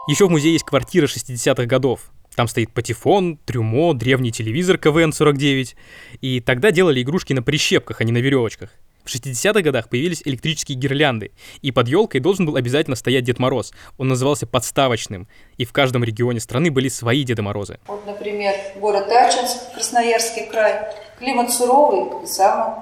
Еще 0.06 0.26
в 0.26 0.30
музее 0.30 0.52
есть 0.52 0.64
квартира 0.64 1.06
60-х 1.06 1.64
годов. 1.64 2.12
Там 2.36 2.46
стоит 2.46 2.72
патефон, 2.72 3.38
трюмо, 3.38 3.92
древний 3.92 4.30
телевизор 4.30 4.76
КВН-49. 4.76 5.75
И 6.20 6.40
тогда 6.40 6.70
делали 6.70 7.02
игрушки 7.02 7.32
на 7.32 7.42
прищепках, 7.42 8.00
а 8.00 8.04
не 8.04 8.12
на 8.12 8.18
веревочках. 8.18 8.70
В 9.04 9.08
60-х 9.12 9.62
годах 9.62 9.88
появились 9.88 10.22
электрические 10.25 10.78
гирлянды, 10.78 11.32
и 11.60 11.72
под 11.72 11.88
елкой 11.88 12.20
должен 12.20 12.46
был 12.46 12.56
обязательно 12.56 12.94
стоять 12.94 13.25
Дед 13.25 13.40
Мороз. 13.40 13.72
Он 13.98 14.06
назывался 14.06 14.46
подставочным, 14.46 15.26
и 15.56 15.64
в 15.64 15.72
каждом 15.72 16.04
регионе 16.04 16.38
страны 16.38 16.70
были 16.70 16.88
свои 16.88 17.25
Деды 17.25 17.42
Морозы. 17.42 17.78
Вот, 17.86 18.06
например, 18.06 18.54
город 18.76 19.10
Ачинск, 19.10 19.75
Красноярский 19.75 20.46
край. 20.46 20.94
Климат 21.18 21.52
суровый 21.52 22.25
и 22.25 22.26
самый 22.26 22.80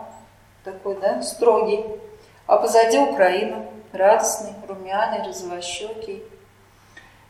такой, 0.63 0.99
да, 1.01 1.23
строгий. 1.23 1.81
А 2.47 2.57
позади 2.57 2.99
Украина, 2.99 3.67
радостный, 3.93 4.53
румяный, 4.67 5.27
розовощекий. 5.27 6.23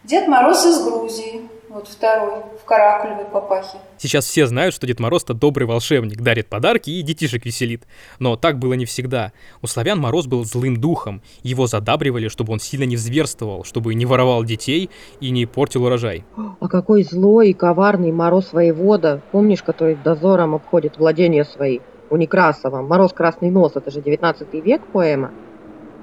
Дед 0.04 0.28
Мороз 0.28 0.66
из 0.66 0.84
Грузии, 0.84 1.48
вот 1.70 1.88
второй, 1.88 2.42
в 2.60 2.64
каракулевой 2.66 3.24
папахе. 3.24 3.78
Сейчас 3.96 4.26
все 4.26 4.46
знают, 4.46 4.74
что 4.74 4.86
Дед 4.86 5.00
Мороз-то 5.00 5.32
добрый 5.32 5.66
волшебник, 5.66 6.20
дарит 6.20 6.46
подарки 6.46 6.90
и 6.90 7.00
детишек 7.00 7.46
веселит. 7.46 7.84
Но 8.18 8.36
так 8.36 8.58
было 8.58 8.74
не 8.74 8.84
всегда. 8.84 9.32
У 9.62 9.66
славян 9.66 9.98
Мороз 9.98 10.26
был 10.26 10.44
злым 10.44 10.76
духом. 10.76 11.22
Его 11.42 11.66
задабривали, 11.66 12.28
чтобы 12.28 12.52
он 12.52 12.60
сильно 12.60 12.84
не 12.84 12.98
зверствовал, 12.98 13.64
чтобы 13.64 13.94
не 13.94 14.04
воровал 14.04 14.44
детей 14.44 14.90
и 15.20 15.30
не 15.30 15.46
портил 15.46 15.84
урожай. 15.84 16.26
А 16.60 16.68
какой 16.68 17.02
злой 17.02 17.50
и 17.50 17.54
коварный 17.54 18.12
Мороз 18.12 18.52
воевода, 18.52 19.22
помнишь, 19.32 19.62
который 19.62 19.94
дозором 19.94 20.54
обходит 20.54 20.98
владения 20.98 21.46
свои? 21.46 21.78
У 22.10 22.16
Некрасова. 22.16 22.82
Мороз 22.82 23.14
Красный 23.14 23.48
Нос, 23.48 23.72
это 23.74 23.90
же 23.90 24.02
19 24.02 24.52
век 24.52 24.82
поэма. 24.92 25.30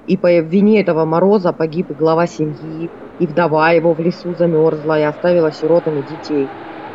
И 0.08 0.17
по 0.17 0.39
вине 0.39 0.81
этого 0.81 1.05
Мороза 1.05 1.53
погиб 1.53 1.91
и 1.91 1.93
глава 1.93 2.27
семьи, 2.27 2.89
и 3.20 3.27
вдова 3.27 3.72
его 3.72 3.93
в 3.93 4.00
лесу 4.00 4.34
замерзла 4.38 5.00
и 5.00 5.03
оставила 5.03 5.51
сиротами 5.51 6.01
детей. 6.01 6.48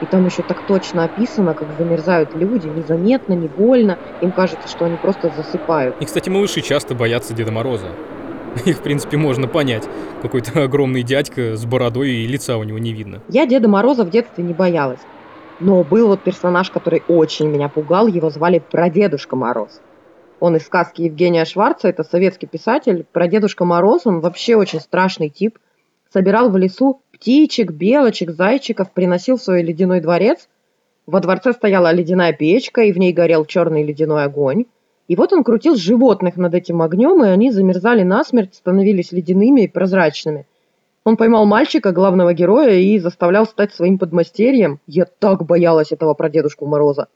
И 0.02 0.06
там 0.06 0.26
еще 0.26 0.42
так 0.42 0.66
точно 0.66 1.04
описано, 1.04 1.54
как 1.54 1.68
замерзают 1.78 2.34
люди, 2.34 2.66
незаметно, 2.66 3.32
не 3.32 3.48
больно. 3.48 3.98
Им 4.20 4.30
кажется, 4.32 4.68
что 4.68 4.84
они 4.84 4.96
просто 4.96 5.32
засыпают. 5.34 5.96
И, 6.00 6.04
кстати, 6.04 6.28
малыши 6.28 6.60
часто 6.60 6.94
боятся 6.94 7.32
Деда 7.32 7.52
Мороза. 7.52 7.86
Их, 8.64 8.78
в 8.78 8.82
принципе, 8.82 9.16
можно 9.16 9.48
понять. 9.48 9.88
Какой-то 10.20 10.62
огромный 10.64 11.02
дядька 11.02 11.56
с 11.56 11.64
бородой 11.64 12.10
и 12.10 12.26
лица 12.26 12.58
у 12.58 12.64
него 12.64 12.78
не 12.78 12.92
видно. 12.92 13.22
Я 13.28 13.46
Деда 13.46 13.68
Мороза 13.68 14.04
в 14.04 14.10
детстве 14.10 14.44
не 14.44 14.52
боялась. 14.52 15.00
Но 15.60 15.82
был 15.84 16.08
вот 16.08 16.20
персонаж, 16.20 16.70
который 16.70 17.02
очень 17.08 17.48
меня 17.48 17.68
пугал. 17.68 18.06
Его 18.06 18.28
звали 18.28 18.62
Прадедушка 18.70 19.36
Мороз. 19.36 19.80
Он 20.40 20.56
из 20.56 20.66
сказки 20.66 21.02
Евгения 21.02 21.44
Шварца, 21.44 21.88
это 21.88 22.04
советский 22.04 22.46
писатель. 22.46 23.06
Прадедушка 23.12 23.64
Мороз, 23.64 24.02
он 24.06 24.20
вообще 24.20 24.56
очень 24.56 24.80
страшный 24.80 25.30
тип 25.30 25.58
собирал 26.12 26.50
в 26.50 26.56
лесу 26.56 27.02
птичек, 27.12 27.72
белочек, 27.72 28.30
зайчиков, 28.30 28.92
приносил 28.92 29.36
в 29.36 29.42
свой 29.42 29.62
ледяной 29.62 30.00
дворец. 30.00 30.48
Во 31.06 31.20
дворце 31.20 31.52
стояла 31.52 31.92
ледяная 31.92 32.32
печка, 32.32 32.82
и 32.82 32.92
в 32.92 32.98
ней 32.98 33.12
горел 33.12 33.44
черный 33.44 33.84
ледяной 33.84 34.24
огонь. 34.24 34.64
И 35.08 35.14
вот 35.14 35.32
он 35.34 35.44
крутил 35.44 35.76
животных 35.76 36.36
над 36.36 36.54
этим 36.54 36.82
огнем, 36.82 37.22
и 37.22 37.28
они 37.28 37.52
замерзали 37.52 38.02
насмерть, 38.02 38.54
становились 38.54 39.12
ледяными 39.12 39.62
и 39.62 39.68
прозрачными. 39.68 40.46
Он 41.04 41.18
поймал 41.18 41.44
мальчика, 41.44 41.92
главного 41.92 42.32
героя, 42.32 42.74
и 42.74 42.98
заставлял 42.98 43.46
стать 43.46 43.74
своим 43.74 43.98
подмастерьем. 43.98 44.80
Я 44.86 45.04
так 45.04 45.44
боялась 45.44 45.92
этого 45.92 46.14
прадедушку 46.14 46.66
Мороза. 46.66 47.06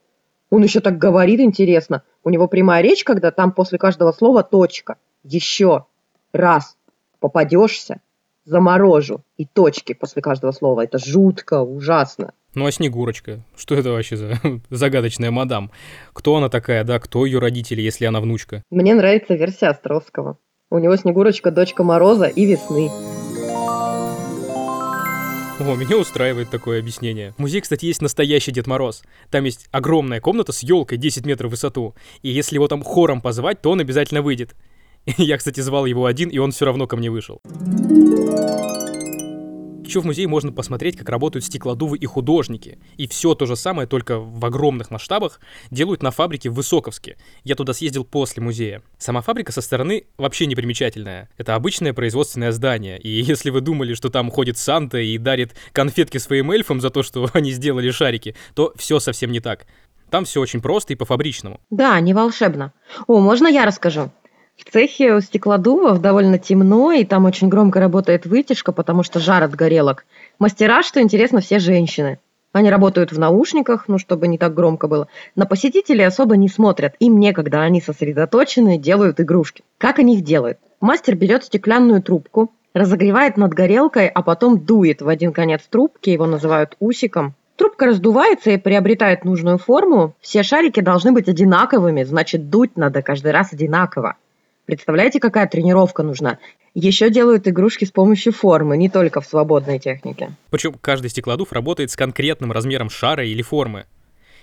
Он 0.51 0.61
еще 0.61 0.81
так 0.81 0.99
говорит 0.99 1.39
интересно. 1.39 2.03
У 2.23 2.29
него 2.29 2.47
прямая 2.47 2.83
речь, 2.83 3.03
когда 3.03 3.31
там 3.31 3.51
после 3.51 3.79
каждого 3.79 4.11
слова 4.11 4.43
точка. 4.43 4.97
Еще. 5.23 5.85
Раз. 6.33 6.77
Попадешься 7.19 8.01
заморожу. 8.45 9.21
И 9.37 9.45
точки 9.45 9.93
после 9.93 10.21
каждого 10.21 10.51
слова. 10.51 10.83
Это 10.83 10.99
жутко, 10.99 11.61
ужасно. 11.61 12.33
Ну 12.53 12.65
а 12.65 12.71
Снегурочка? 12.71 13.39
Что 13.55 13.75
это 13.75 13.91
вообще 13.91 14.17
за 14.17 14.33
загадочная 14.69 15.31
мадам? 15.31 15.71
Кто 16.13 16.35
она 16.35 16.49
такая, 16.49 16.83
да? 16.83 16.99
Кто 16.99 17.25
ее 17.25 17.39
родители, 17.39 17.81
если 17.81 18.05
она 18.05 18.19
внучка? 18.19 18.63
Мне 18.69 18.93
нравится 18.93 19.35
версия 19.35 19.67
Островского. 19.67 20.37
У 20.69 20.77
него 20.77 20.95
Снегурочка 20.95 21.51
дочка 21.51 21.83
Мороза 21.83 22.25
и 22.25 22.45
Весны. 22.45 22.89
О, 25.61 25.75
меня 25.75 25.95
устраивает 25.97 26.49
такое 26.49 26.79
объяснение. 26.79 27.33
В 27.33 27.39
музее, 27.39 27.61
кстати, 27.61 27.85
есть 27.85 28.01
настоящий 28.01 28.51
Дед 28.51 28.65
Мороз. 28.65 29.03
Там 29.29 29.43
есть 29.43 29.67
огромная 29.71 30.19
комната 30.19 30.51
с 30.51 30.63
елкой 30.63 30.97
10 30.97 31.23
метров 31.27 31.49
в 31.49 31.51
высоту. 31.51 31.93
И 32.23 32.29
если 32.29 32.55
его 32.55 32.67
там 32.67 32.83
хором 32.83 33.21
позвать, 33.21 33.61
то 33.61 33.69
он 33.69 33.79
обязательно 33.79 34.23
выйдет. 34.23 34.55
Я, 35.17 35.37
кстати, 35.37 35.59
звал 35.59 35.85
его 35.85 36.07
один, 36.07 36.29
и 36.29 36.39
он 36.39 36.51
все 36.51 36.65
равно 36.65 36.87
ко 36.87 36.97
мне 36.97 37.11
вышел. 37.11 37.41
Еще 39.91 39.99
в 39.99 40.05
музее 40.05 40.29
можно 40.29 40.53
посмотреть, 40.53 40.95
как 40.95 41.09
работают 41.09 41.43
стеклодувы 41.43 41.97
и 41.97 42.05
художники. 42.05 42.79
И 42.95 43.07
все 43.09 43.35
то 43.35 43.45
же 43.45 43.57
самое, 43.57 43.89
только 43.89 44.19
в 44.19 44.45
огромных 44.45 44.89
масштабах, 44.89 45.41
делают 45.69 46.01
на 46.01 46.11
фабрике 46.11 46.49
в 46.49 46.53
Высоковске. 46.53 47.17
Я 47.43 47.55
туда 47.55 47.73
съездил 47.73 48.05
после 48.05 48.41
музея. 48.41 48.83
Сама 48.97 49.19
фабрика 49.19 49.51
со 49.51 49.59
стороны 49.59 50.05
вообще 50.17 50.45
не 50.45 50.55
примечательная. 50.55 51.29
Это 51.37 51.55
обычное 51.55 51.91
производственное 51.91 52.53
здание. 52.53 53.01
И 53.01 53.09
если 53.21 53.49
вы 53.49 53.59
думали, 53.59 53.93
что 53.93 54.07
там 54.07 54.31
ходит 54.31 54.57
Санта 54.57 54.99
и 54.99 55.17
дарит 55.17 55.55
конфетки 55.73 56.19
своим 56.19 56.51
эльфам 56.51 56.79
за 56.79 56.89
то, 56.89 57.03
что 57.03 57.29
они 57.33 57.51
сделали 57.51 57.91
шарики, 57.91 58.33
то 58.55 58.73
все 58.77 59.01
совсем 59.01 59.33
не 59.33 59.41
так. 59.41 59.65
Там 60.09 60.23
все 60.23 60.39
очень 60.39 60.61
просто 60.61 60.93
и 60.93 60.95
по-фабричному. 60.95 61.59
Да, 61.69 61.99
не 61.99 62.13
волшебно. 62.13 62.71
О, 63.07 63.19
можно 63.19 63.47
я 63.47 63.65
расскажу? 63.65 64.09
В 64.63 64.71
цехе 64.71 65.15
у 65.15 65.21
стеклодувов 65.21 66.01
довольно 66.01 66.37
темно, 66.37 66.91
и 66.91 67.03
там 67.03 67.25
очень 67.25 67.49
громко 67.49 67.79
работает 67.79 68.27
вытяжка, 68.27 68.71
потому 68.71 69.01
что 69.01 69.19
жар 69.19 69.41
от 69.41 69.55
горелок. 69.55 70.05
Мастера, 70.37 70.83
что 70.83 71.01
интересно, 71.01 71.41
все 71.41 71.57
женщины. 71.57 72.19
Они 72.53 72.69
работают 72.69 73.11
в 73.11 73.17
наушниках, 73.17 73.85
ну, 73.87 73.97
чтобы 73.97 74.27
не 74.27 74.37
так 74.37 74.53
громко 74.53 74.87
было. 74.87 75.07
На 75.35 75.47
посетителей 75.47 76.03
особо 76.03 76.37
не 76.37 76.47
смотрят. 76.47 76.93
Им 76.99 77.19
некогда, 77.19 77.63
они 77.63 77.81
сосредоточены, 77.81 78.77
делают 78.77 79.19
игрушки. 79.19 79.63
Как 79.79 79.97
они 79.97 80.17
их 80.17 80.23
делают? 80.23 80.59
Мастер 80.79 81.15
берет 81.15 81.43
стеклянную 81.43 82.03
трубку, 82.03 82.51
разогревает 82.75 83.37
над 83.37 83.53
горелкой, 83.55 84.09
а 84.09 84.21
потом 84.21 84.59
дует 84.59 85.01
в 85.01 85.07
один 85.07 85.33
конец 85.33 85.61
трубки, 85.69 86.11
его 86.11 86.27
называют 86.27 86.75
усиком. 86.79 87.33
Трубка 87.55 87.87
раздувается 87.87 88.51
и 88.51 88.57
приобретает 88.57 89.25
нужную 89.25 89.57
форму. 89.57 90.13
Все 90.21 90.43
шарики 90.43 90.81
должны 90.81 91.11
быть 91.13 91.27
одинаковыми, 91.27 92.03
значит 92.03 92.49
дуть 92.49 92.77
надо 92.77 93.01
каждый 93.01 93.31
раз 93.31 93.53
одинаково. 93.53 94.17
Представляете, 94.71 95.19
какая 95.19 95.47
тренировка 95.47 96.01
нужна? 96.01 96.39
Еще 96.73 97.09
делают 97.09 97.45
игрушки 97.45 97.83
с 97.83 97.91
помощью 97.91 98.31
формы, 98.31 98.77
не 98.77 98.87
только 98.87 99.19
в 99.19 99.25
свободной 99.25 99.79
технике. 99.79 100.33
Причем 100.49 100.75
каждый 100.79 101.09
стеклодув 101.09 101.51
работает 101.51 101.91
с 101.91 101.97
конкретным 101.97 102.53
размером 102.53 102.89
шара 102.89 103.25
или 103.25 103.41
формы. 103.41 103.83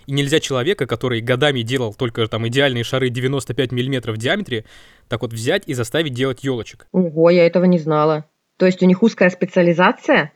И 0.04 0.12
нельзя 0.12 0.38
человека, 0.38 0.87
который 0.87 1.23
годами 1.23 1.62
делал 1.62 1.94
только 1.94 2.26
там 2.26 2.47
идеальные 2.47 2.85
шары 2.85 3.08
95 3.08 3.73
мм 3.73 4.12
в 4.12 4.18
диаметре, 4.18 4.66
так 5.08 5.23
вот 5.23 5.32
взять 5.32 5.62
и 5.66 5.73
заставить 5.73 6.12
делать 6.12 6.44
елочек. 6.44 6.88
Ого, 6.92 7.30
я 7.30 7.47
этого 7.47 7.64
не 7.64 7.78
знала. 7.78 8.26
То 8.58 8.66
есть 8.66 8.82
у 8.82 8.87
них 8.87 9.02
узкая 9.02 9.30
специализация? 9.30 10.32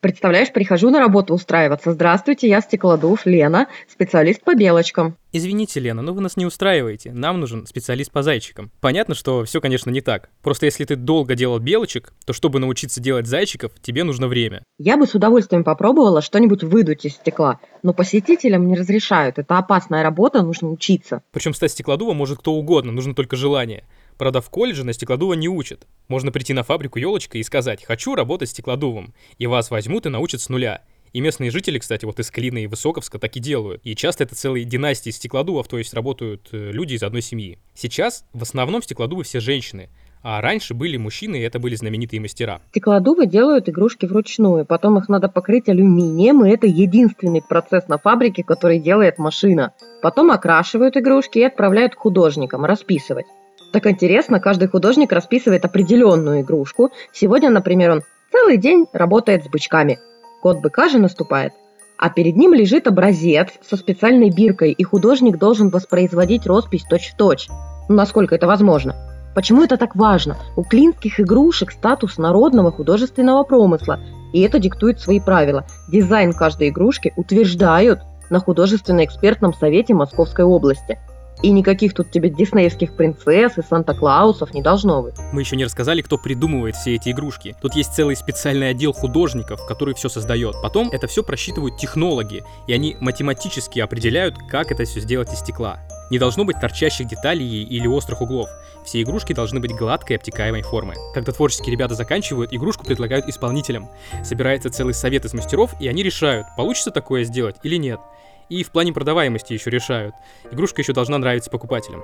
Представляешь, 0.00 0.52
прихожу 0.52 0.90
на 0.90 1.00
работу 1.00 1.34
устраиваться. 1.34 1.92
Здравствуйте, 1.92 2.48
я 2.48 2.60
Стеклодув 2.60 3.26
Лена, 3.26 3.68
специалист 3.88 4.42
по 4.42 4.54
белочкам. 4.54 5.16
Извините, 5.32 5.80
Лена, 5.80 6.02
но 6.02 6.14
вы 6.14 6.20
нас 6.20 6.36
не 6.36 6.46
устраиваете. 6.46 7.12
Нам 7.12 7.40
нужен 7.40 7.66
специалист 7.66 8.10
по 8.10 8.22
зайчикам. 8.22 8.70
Понятно, 8.80 9.14
что 9.14 9.44
все, 9.44 9.60
конечно, 9.60 9.90
не 9.90 10.00
так. 10.00 10.30
Просто 10.42 10.66
если 10.66 10.84
ты 10.84 10.96
долго 10.96 11.34
делал 11.34 11.58
белочек, 11.58 12.12
то 12.24 12.32
чтобы 12.32 12.58
научиться 12.58 13.00
делать 13.00 13.26
зайчиков, 13.26 13.72
тебе 13.82 14.04
нужно 14.04 14.28
время. 14.28 14.62
Я 14.78 14.96
бы 14.96 15.06
с 15.06 15.14
удовольствием 15.14 15.64
попробовала 15.64 16.22
что-нибудь 16.22 16.62
выдуть 16.62 17.04
из 17.04 17.12
стекла, 17.12 17.60
но 17.82 17.92
посетителям 17.92 18.66
не 18.66 18.76
разрешают. 18.76 19.38
Это 19.38 19.58
опасная 19.58 20.02
работа, 20.02 20.42
нужно 20.42 20.70
учиться. 20.70 21.22
Причем 21.32 21.52
стать 21.52 21.72
стеклодувом 21.72 22.16
может 22.16 22.38
кто 22.38 22.52
угодно, 22.52 22.92
нужно 22.92 23.14
только 23.14 23.36
желание. 23.36 23.84
Правда, 24.18 24.40
в 24.40 24.50
колледже 24.50 24.84
на 24.84 24.92
стеклодува 24.92 25.34
не 25.34 25.48
учат. 25.48 25.86
Можно 26.08 26.32
прийти 26.32 26.52
на 26.52 26.62
фабрику 26.62 26.98
елочка 26.98 27.38
и 27.38 27.42
сказать 27.42 27.84
«хочу 27.84 28.14
работать 28.14 28.50
стеклодувом», 28.50 29.14
и 29.38 29.46
вас 29.46 29.70
возьмут 29.70 30.06
и 30.06 30.08
научат 30.08 30.40
с 30.40 30.48
нуля. 30.48 30.82
И 31.12 31.20
местные 31.20 31.50
жители, 31.50 31.78
кстати, 31.78 32.04
вот 32.04 32.18
из 32.20 32.30
Клина 32.30 32.58
и 32.58 32.66
Высоковска 32.66 33.18
так 33.18 33.36
и 33.36 33.40
делают. 33.40 33.80
И 33.84 33.94
часто 33.94 34.24
это 34.24 34.34
целые 34.34 34.64
династии 34.64 35.10
стеклодувов, 35.10 35.68
то 35.68 35.78
есть 35.78 35.94
работают 35.94 36.48
э, 36.52 36.72
люди 36.72 36.94
из 36.94 37.02
одной 37.02 37.22
семьи. 37.22 37.58
Сейчас 37.74 38.24
в 38.32 38.42
основном 38.42 38.82
стеклодувы 38.82 39.22
все 39.22 39.40
женщины, 39.40 39.88
а 40.22 40.40
раньше 40.40 40.74
были 40.74 40.96
мужчины, 40.96 41.36
и 41.36 41.42
это 41.42 41.58
были 41.58 41.74
знаменитые 41.74 42.20
мастера. 42.20 42.60
Стеклодувы 42.70 43.26
делают 43.26 43.68
игрушки 43.68 44.06
вручную, 44.06 44.66
потом 44.66 44.98
их 44.98 45.08
надо 45.08 45.28
покрыть 45.28 45.68
алюминием, 45.68 46.44
и 46.44 46.50
это 46.50 46.66
единственный 46.66 47.42
процесс 47.42 47.88
на 47.88 47.96
фабрике, 47.96 48.42
который 48.42 48.78
делает 48.78 49.18
машина. 49.18 49.72
Потом 50.02 50.30
окрашивают 50.30 50.96
игрушки 50.96 51.38
и 51.38 51.44
отправляют 51.44 51.94
к 51.94 51.98
художникам 51.98 52.64
расписывать. 52.64 53.26
Так 53.72 53.86
интересно, 53.86 54.40
каждый 54.40 54.68
художник 54.68 55.12
расписывает 55.12 55.64
определенную 55.64 56.40
игрушку. 56.40 56.90
Сегодня, 57.12 57.50
например, 57.50 57.90
он 57.90 58.02
целый 58.32 58.56
день 58.56 58.86
работает 58.92 59.44
с 59.44 59.48
бычками. 59.48 59.98
Год 60.42 60.60
быка 60.60 60.88
же 60.88 60.98
наступает. 60.98 61.52
А 61.98 62.10
перед 62.10 62.36
ним 62.36 62.52
лежит 62.52 62.86
образец 62.86 63.48
со 63.68 63.76
специальной 63.76 64.30
биркой, 64.30 64.72
и 64.72 64.82
художник 64.82 65.38
должен 65.38 65.70
воспроизводить 65.70 66.46
роспись 66.46 66.84
точь-в-точь. 66.88 67.48
Ну, 67.88 67.94
насколько 67.94 68.34
это 68.34 68.46
возможно. 68.46 68.94
Почему 69.34 69.64
это 69.64 69.76
так 69.76 69.96
важно? 69.96 70.36
У 70.56 70.62
клинских 70.62 71.20
игрушек 71.20 71.70
статус 71.70 72.18
народного 72.18 72.72
художественного 72.72 73.42
промысла, 73.44 74.00
и 74.32 74.40
это 74.40 74.58
диктует 74.58 75.00
свои 75.00 75.20
правила. 75.20 75.66
Дизайн 75.88 76.32
каждой 76.32 76.68
игрушки 76.68 77.12
утверждают 77.16 78.00
на 78.30 78.40
художественно-экспертном 78.40 79.54
совете 79.54 79.94
Московской 79.94 80.44
области– 80.44 80.98
И 81.42 81.50
никаких 81.50 81.94
тут 81.94 82.10
тебе 82.10 82.30
диснеевских 82.30 82.96
принцесс 82.96 83.58
и 83.58 83.62
Санта-Клаусов 83.62 84.54
не 84.54 84.62
должно 84.62 85.02
быть. 85.02 85.14
Мы 85.32 85.42
еще 85.42 85.56
не 85.56 85.64
рассказали, 85.64 86.00
кто 86.00 86.16
придумывает 86.16 86.76
все 86.76 86.94
эти 86.94 87.10
игрушки. 87.10 87.54
Тут 87.60 87.74
есть 87.74 87.94
целый 87.94 88.16
специальный 88.16 88.70
отдел 88.70 88.92
художников, 88.92 89.66
который 89.66 89.94
все 89.94 90.08
создает. 90.08 90.56
Потом 90.62 90.90
это 90.90 91.06
все 91.06 91.22
просчитывают 91.22 91.76
технологи, 91.76 92.42
и 92.66 92.72
они 92.72 92.96
математически 93.00 93.80
определяют, 93.80 94.36
как 94.50 94.72
это 94.72 94.84
все 94.84 95.00
сделать 95.00 95.32
из 95.32 95.40
стекла. 95.40 95.78
Не 96.10 96.18
должно 96.18 96.44
быть 96.44 96.60
торчащих 96.60 97.06
деталей 97.06 97.64
или 97.64 97.86
острых 97.86 98.20
углов. 98.22 98.48
Все 98.84 99.02
игрушки 99.02 99.32
должны 99.32 99.58
быть 99.58 99.74
гладкой, 99.74 100.16
обтекаемой 100.16 100.62
формы. 100.62 100.94
Когда 101.12 101.32
творческие 101.32 101.72
ребята 101.72 101.94
заканчивают, 101.94 102.54
игрушку 102.54 102.86
предлагают 102.86 103.26
исполнителям. 103.26 103.88
Собирается 104.24 104.70
целый 104.70 104.94
совет 104.94 105.24
из 105.24 105.34
мастеров, 105.34 105.72
и 105.80 105.88
они 105.88 106.04
решают, 106.04 106.46
получится 106.56 106.92
такое 106.92 107.24
сделать 107.24 107.56
или 107.64 107.76
нет. 107.76 107.98
И 108.48 108.62
в 108.62 108.70
плане 108.70 108.92
продаваемости 108.92 109.52
еще 109.52 109.70
решают. 109.70 110.14
Игрушка 110.50 110.82
еще 110.82 110.92
должна 110.92 111.18
нравиться 111.18 111.50
покупателям. 111.50 112.02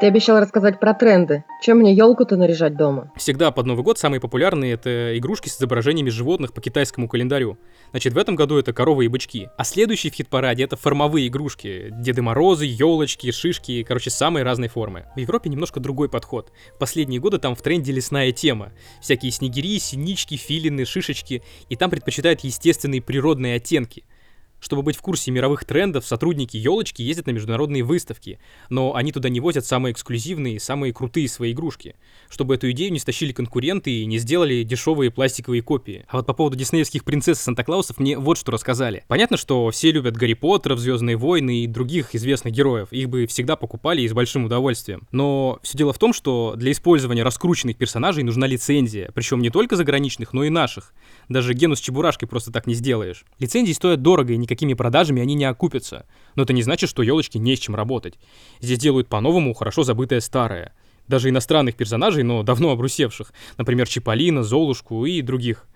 Ты 0.00 0.06
обещал 0.06 0.38
рассказать 0.38 0.78
про 0.78 0.94
тренды. 0.94 1.42
Чем 1.60 1.78
мне 1.78 1.92
елку-то 1.92 2.36
наряжать 2.36 2.76
дома? 2.76 3.10
Всегда 3.16 3.50
под 3.50 3.66
Новый 3.66 3.82
год 3.82 3.98
самые 3.98 4.20
популярные 4.20 4.74
это 4.74 5.18
игрушки 5.18 5.48
с 5.48 5.56
изображениями 5.56 6.08
животных 6.08 6.52
по 6.52 6.60
китайскому 6.60 7.08
календарю. 7.08 7.58
Значит, 7.90 8.12
в 8.12 8.18
этом 8.18 8.36
году 8.36 8.58
это 8.58 8.72
коровы 8.72 9.06
и 9.06 9.08
бычки. 9.08 9.48
А 9.56 9.64
следующий 9.64 10.10
в 10.10 10.14
хит-параде 10.14 10.62
это 10.62 10.76
формовые 10.76 11.26
игрушки. 11.26 11.88
Деды 11.90 12.22
Морозы, 12.22 12.66
елочки, 12.66 13.32
шишки, 13.32 13.82
короче, 13.82 14.10
самые 14.10 14.44
разные 14.44 14.68
формы. 14.68 15.06
В 15.16 15.18
Европе 15.18 15.50
немножко 15.50 15.80
другой 15.80 16.08
подход. 16.08 16.52
В 16.76 16.78
последние 16.78 17.18
годы 17.20 17.38
там 17.38 17.56
в 17.56 17.62
тренде 17.62 17.90
лесная 17.90 18.30
тема. 18.30 18.70
Всякие 19.00 19.32
снегири, 19.32 19.80
синички, 19.80 20.36
филины, 20.36 20.84
шишечки. 20.84 21.42
И 21.70 21.74
там 21.74 21.90
предпочитают 21.90 22.40
естественные 22.40 23.02
природные 23.02 23.56
оттенки– 23.56 24.04
чтобы 24.60 24.82
быть 24.82 24.96
в 24.96 25.00
курсе 25.02 25.30
мировых 25.30 25.64
трендов, 25.64 26.06
сотрудники 26.06 26.56
елочки 26.56 27.02
ездят 27.02 27.26
на 27.26 27.30
международные 27.32 27.82
выставки, 27.82 28.38
но 28.70 28.94
они 28.94 29.12
туда 29.12 29.28
не 29.28 29.40
возят 29.40 29.66
самые 29.66 29.92
эксклюзивные 29.92 30.56
и 30.56 30.58
самые 30.58 30.92
крутые 30.92 31.28
свои 31.28 31.52
игрушки, 31.52 31.94
чтобы 32.28 32.54
эту 32.54 32.70
идею 32.70 32.92
не 32.92 32.98
стащили 32.98 33.32
конкуренты 33.32 33.90
и 33.90 34.06
не 34.06 34.18
сделали 34.18 34.62
дешевые 34.62 35.10
пластиковые 35.10 35.62
копии. 35.62 36.04
А 36.08 36.16
вот 36.16 36.26
по 36.26 36.32
поводу 36.32 36.56
диснеевских 36.56 37.04
принцесс 37.04 37.40
и 37.40 37.42
Санта-Клаусов 37.42 37.98
мне 37.98 38.18
вот 38.18 38.38
что 38.38 38.52
рассказали. 38.52 39.04
Понятно, 39.08 39.36
что 39.36 39.70
все 39.70 39.90
любят 39.90 40.16
Гарри 40.16 40.34
Поттера, 40.34 40.76
Звездные 40.78 41.16
войны 41.16 41.64
и 41.64 41.66
других 41.66 42.14
известных 42.14 42.54
героев, 42.54 42.88
их 42.92 43.08
бы 43.08 43.26
всегда 43.26 43.56
покупали 43.56 44.02
и 44.02 44.08
с 44.08 44.12
большим 44.12 44.44
удовольствием. 44.44 45.06
Но 45.12 45.58
все 45.62 45.76
дело 45.76 45.92
в 45.92 45.98
том, 45.98 46.12
что 46.12 46.54
для 46.56 46.72
использования 46.72 47.22
раскрученных 47.22 47.76
персонажей 47.76 48.22
нужна 48.22 48.46
лицензия, 48.46 49.10
причем 49.14 49.40
не 49.40 49.50
только 49.50 49.76
заграничных, 49.76 50.32
но 50.32 50.44
и 50.44 50.50
наших. 50.50 50.94
Даже 51.28 51.52
Гену 51.52 51.76
с 51.76 51.80
Чебурашкой 51.80 52.28
просто 52.28 52.52
так 52.52 52.66
не 52.66 52.74
сделаешь. 52.74 53.24
Лицензии 53.38 53.72
стоят 53.72 54.02
дорого 54.02 54.32
и 54.32 54.36
не 54.36 54.46
никакими 54.48 54.74
продажами 54.74 55.20
они 55.20 55.34
не 55.34 55.44
окупятся. 55.44 56.06
Но 56.34 56.44
это 56.44 56.52
не 56.52 56.62
значит, 56.62 56.88
что 56.88 57.02
елочки 57.02 57.38
не 57.38 57.54
с 57.54 57.58
чем 57.58 57.74
работать. 57.74 58.18
Здесь 58.60 58.78
делают 58.78 59.08
по-новому 59.08 59.54
хорошо 59.54 59.82
забытое 59.82 60.20
старое. 60.20 60.72
Даже 61.06 61.28
иностранных 61.28 61.76
персонажей, 61.76 62.22
но 62.22 62.42
давно 62.42 62.70
обрусевших. 62.70 63.32
Например, 63.56 63.88
Чиполлино, 63.88 64.42
Золушку 64.42 65.04
и 65.04 65.20
других. 65.22 65.66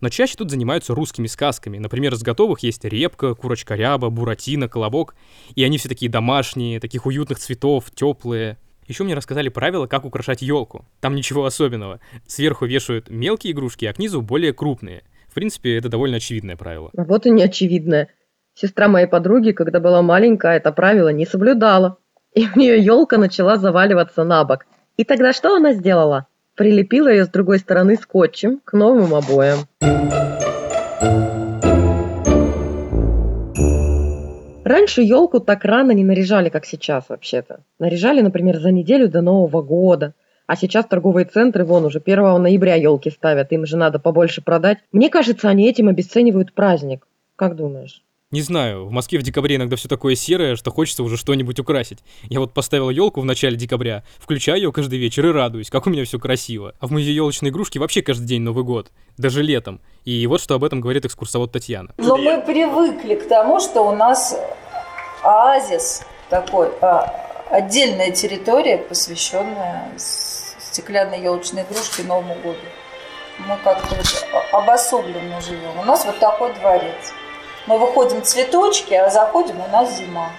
Но 0.00 0.08
чаще 0.08 0.34
тут 0.36 0.50
занимаются 0.50 0.94
русскими 0.94 1.26
сказками. 1.26 1.78
Например, 1.78 2.14
из 2.14 2.22
готовых 2.22 2.60
есть 2.60 2.84
репка, 2.84 3.34
курочка 3.34 3.74
ряба, 3.74 4.10
буратино, 4.10 4.68
колобок. 4.68 5.14
И 5.54 5.62
они 5.62 5.78
все 5.78 5.88
такие 5.88 6.10
домашние, 6.10 6.80
таких 6.80 7.06
уютных 7.06 7.38
цветов, 7.38 7.90
теплые. 7.94 8.58
Еще 8.86 9.04
мне 9.04 9.14
рассказали 9.14 9.50
правила, 9.50 9.86
как 9.86 10.04
украшать 10.04 10.42
елку. 10.42 10.86
Там 11.00 11.14
ничего 11.14 11.44
особенного. 11.44 12.00
Сверху 12.26 12.64
вешают 12.64 13.10
мелкие 13.10 13.52
игрушки, 13.52 13.84
а 13.84 13.92
к 13.92 13.98
низу 13.98 14.22
более 14.22 14.52
крупные. 14.52 15.04
В 15.30 15.34
принципе, 15.34 15.78
это 15.78 15.88
довольно 15.88 16.16
очевидное 16.16 16.56
правило. 16.56 16.90
А 16.96 17.04
вот 17.04 17.24
и 17.24 17.30
не 17.30 17.44
очевидное. 17.44 18.08
Сестра 18.54 18.88
моей 18.88 19.06
подруги, 19.06 19.52
когда 19.52 19.78
была 19.78 20.02
маленькая, 20.02 20.56
это 20.56 20.72
правило 20.72 21.10
не 21.10 21.24
соблюдала. 21.24 21.98
И 22.34 22.46
у 22.52 22.58
нее 22.58 22.80
елка 22.80 23.16
начала 23.16 23.56
заваливаться 23.56 24.24
на 24.24 24.42
бок. 24.42 24.66
И 24.96 25.04
тогда 25.04 25.32
что 25.32 25.54
она 25.54 25.72
сделала? 25.72 26.26
Прилепила 26.56 27.06
ее 27.06 27.26
с 27.26 27.28
другой 27.28 27.60
стороны 27.60 27.94
скотчем 27.94 28.60
к 28.64 28.72
новым 28.72 29.14
обоям. 29.14 29.60
Раньше 34.64 35.02
елку 35.02 35.38
так 35.38 35.64
рано 35.64 35.92
не 35.92 36.02
наряжали, 36.02 36.48
как 36.48 36.66
сейчас 36.66 37.08
вообще-то. 37.08 37.60
Наряжали, 37.78 38.20
например, 38.20 38.58
за 38.58 38.72
неделю 38.72 39.08
до 39.08 39.20
Нового 39.20 39.62
года– 39.62 40.12
а 40.50 40.56
сейчас 40.56 40.84
торговые 40.84 41.26
центры, 41.26 41.64
вон, 41.64 41.84
уже 41.84 42.02
1 42.04 42.42
ноября 42.42 42.74
елки 42.74 43.08
ставят, 43.08 43.52
им 43.52 43.66
же 43.66 43.76
надо 43.76 44.00
побольше 44.00 44.42
продать. 44.42 44.78
Мне 44.90 45.08
кажется, 45.08 45.48
они 45.48 45.68
этим 45.68 45.86
обесценивают 45.86 46.54
праздник. 46.54 47.06
Как 47.36 47.54
думаешь? 47.54 48.02
Не 48.32 48.42
знаю, 48.42 48.86
в 48.86 48.90
Москве 48.90 49.20
в 49.20 49.22
декабре 49.22 49.54
иногда 49.54 49.76
все 49.76 49.88
такое 49.88 50.16
серое, 50.16 50.56
что 50.56 50.72
хочется 50.72 51.04
уже 51.04 51.16
что-нибудь 51.16 51.60
украсить. 51.60 52.00
Я 52.24 52.40
вот 52.40 52.52
поставил 52.52 52.90
елку 52.90 53.20
в 53.20 53.24
начале 53.24 53.54
декабря, 53.54 54.02
включаю 54.18 54.58
ее 54.58 54.72
каждый 54.72 54.98
вечер 54.98 55.24
и 55.24 55.30
радуюсь, 55.30 55.70
как 55.70 55.86
у 55.86 55.90
меня 55.90 56.04
все 56.04 56.18
красиво. 56.18 56.74
А 56.80 56.88
в 56.88 56.90
музее 56.90 57.14
елочной 57.14 57.50
игрушки 57.50 57.78
вообще 57.78 58.02
каждый 58.02 58.26
день 58.26 58.42
Новый 58.42 58.64
год, 58.64 58.90
даже 59.18 59.44
летом. 59.44 59.80
И 60.04 60.26
вот 60.26 60.40
что 60.40 60.56
об 60.56 60.64
этом 60.64 60.80
говорит 60.80 61.04
экскурсовод 61.04 61.52
Татьяна. 61.52 61.94
Но 61.96 62.16
мы 62.16 62.42
привыкли 62.42 63.14
к 63.14 63.28
тому, 63.28 63.60
что 63.60 63.82
у 63.82 63.94
нас 63.94 64.36
оазис 65.22 66.02
такой, 66.28 66.70
а, 66.80 67.30
отдельная 67.50 68.10
территория, 68.10 68.78
посвященная 68.78 69.92
стеклянные 70.70 71.22
елочные 71.22 71.64
игрушки 71.64 72.02
Новому 72.02 72.34
году. 72.36 72.58
Мы 73.38 73.56
как-то 73.64 73.96
вот 73.96 74.44
обособленно 74.52 75.40
живем. 75.40 75.78
У 75.78 75.84
нас 75.84 76.04
вот 76.04 76.18
такой 76.18 76.54
дворец. 76.54 77.12
Мы 77.66 77.78
выходим 77.78 78.22
цветочки, 78.22 78.94
а 78.94 79.10
заходим, 79.10 79.60
у 79.60 79.68
нас 79.68 79.98
зима. 79.98 80.30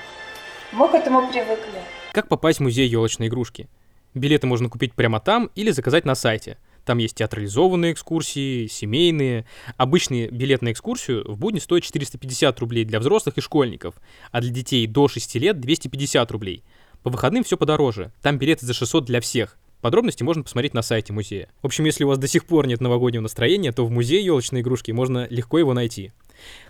Мы 0.72 0.88
к 0.88 0.94
этому 0.94 1.28
привыкли. 1.28 1.82
Как 2.14 2.28
попасть 2.28 2.60
в 2.60 2.64
музей 2.64 2.88
елочной 2.88 3.28
игрушки? 3.28 3.68
Билеты 4.14 4.48
можно 4.48 4.70
купить 4.70 4.94
прямо 4.94 5.20
там 5.20 5.50
или 5.56 5.72
заказать 5.72 6.06
на 6.06 6.16
сайте. 6.16 6.58
Там 6.86 6.98
есть 6.98 7.16
театрализованные 7.16 7.94
экскурсии, 7.94 8.68
семейные. 8.68 9.46
Обычный 9.78 10.30
билет 10.30 10.62
на 10.62 10.72
экскурсию 10.72 11.30
в 11.30 11.38
будни 11.38 11.60
стоит 11.60 11.84
450 11.84 12.60
рублей 12.60 12.86
для 12.86 13.00
взрослых 13.00 13.38
и 13.38 13.42
школьников, 13.42 13.96
а 14.32 14.42
для 14.42 14.52
детей 14.52 14.88
до 14.88 15.08
6 15.08 15.36
лет 15.36 15.60
250 15.60 16.32
рублей. 16.32 16.64
По 17.04 17.10
выходным 17.10 17.44
все 17.44 17.58
подороже. 17.58 18.12
Там 18.22 18.38
билеты 18.38 18.66
за 18.66 18.74
600 18.74 19.06
для 19.06 19.22
всех. 19.22 19.58
Подробности 19.82 20.22
можно 20.22 20.44
посмотреть 20.44 20.76
на 20.76 20.84
сайте 20.84 21.12
музея. 21.12 21.50
В 21.64 21.66
общем, 21.66 21.86
если 21.86 22.04
у 22.04 22.08
вас 22.08 22.20
до 22.20 22.28
сих 22.28 22.46
пор 22.46 22.68
нет 22.68 22.82
новогоднего 22.82 23.24
настроения, 23.24 23.72
то 23.72 23.86
в 23.86 23.92
музее 23.92 24.24
елочной 24.24 24.62
игрушки 24.62 24.92
можно 24.92 25.26
легко 25.30 25.58
его 25.58 25.74
найти. 25.74 26.12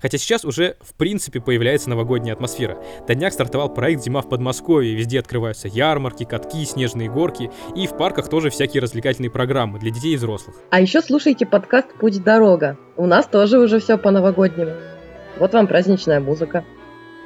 Хотя 0.01 0.17
сейчас 0.17 0.45
уже 0.45 0.77
в 0.81 0.93
принципе 0.93 1.41
появляется 1.41 1.89
новогодняя 1.89 2.33
атмосфера. 2.33 2.81
До 3.07 3.15
днях 3.15 3.33
стартовал 3.33 3.73
проект 3.73 4.03
«Зима 4.03 4.21
в 4.21 4.29
Подмосковье». 4.29 4.95
Везде 4.95 5.19
открываются 5.19 5.67
ярмарки, 5.67 6.23
катки, 6.23 6.65
снежные 6.65 7.09
горки. 7.09 7.51
И 7.75 7.87
в 7.87 7.97
парках 7.97 8.29
тоже 8.29 8.49
всякие 8.49 8.81
развлекательные 8.81 9.29
программы 9.29 9.79
для 9.79 9.91
детей 9.91 10.13
и 10.13 10.17
взрослых. 10.17 10.55
А 10.69 10.79
еще 10.79 11.01
слушайте 11.01 11.45
подкаст 11.45 11.93
«Путь 11.99 12.23
дорога». 12.23 12.77
У 12.95 13.05
нас 13.05 13.27
тоже 13.27 13.59
уже 13.59 13.79
все 13.79 13.97
по-новогоднему. 13.97 14.71
Вот 15.37 15.53
вам 15.53 15.67
праздничная 15.67 16.19
музыка 16.19 16.65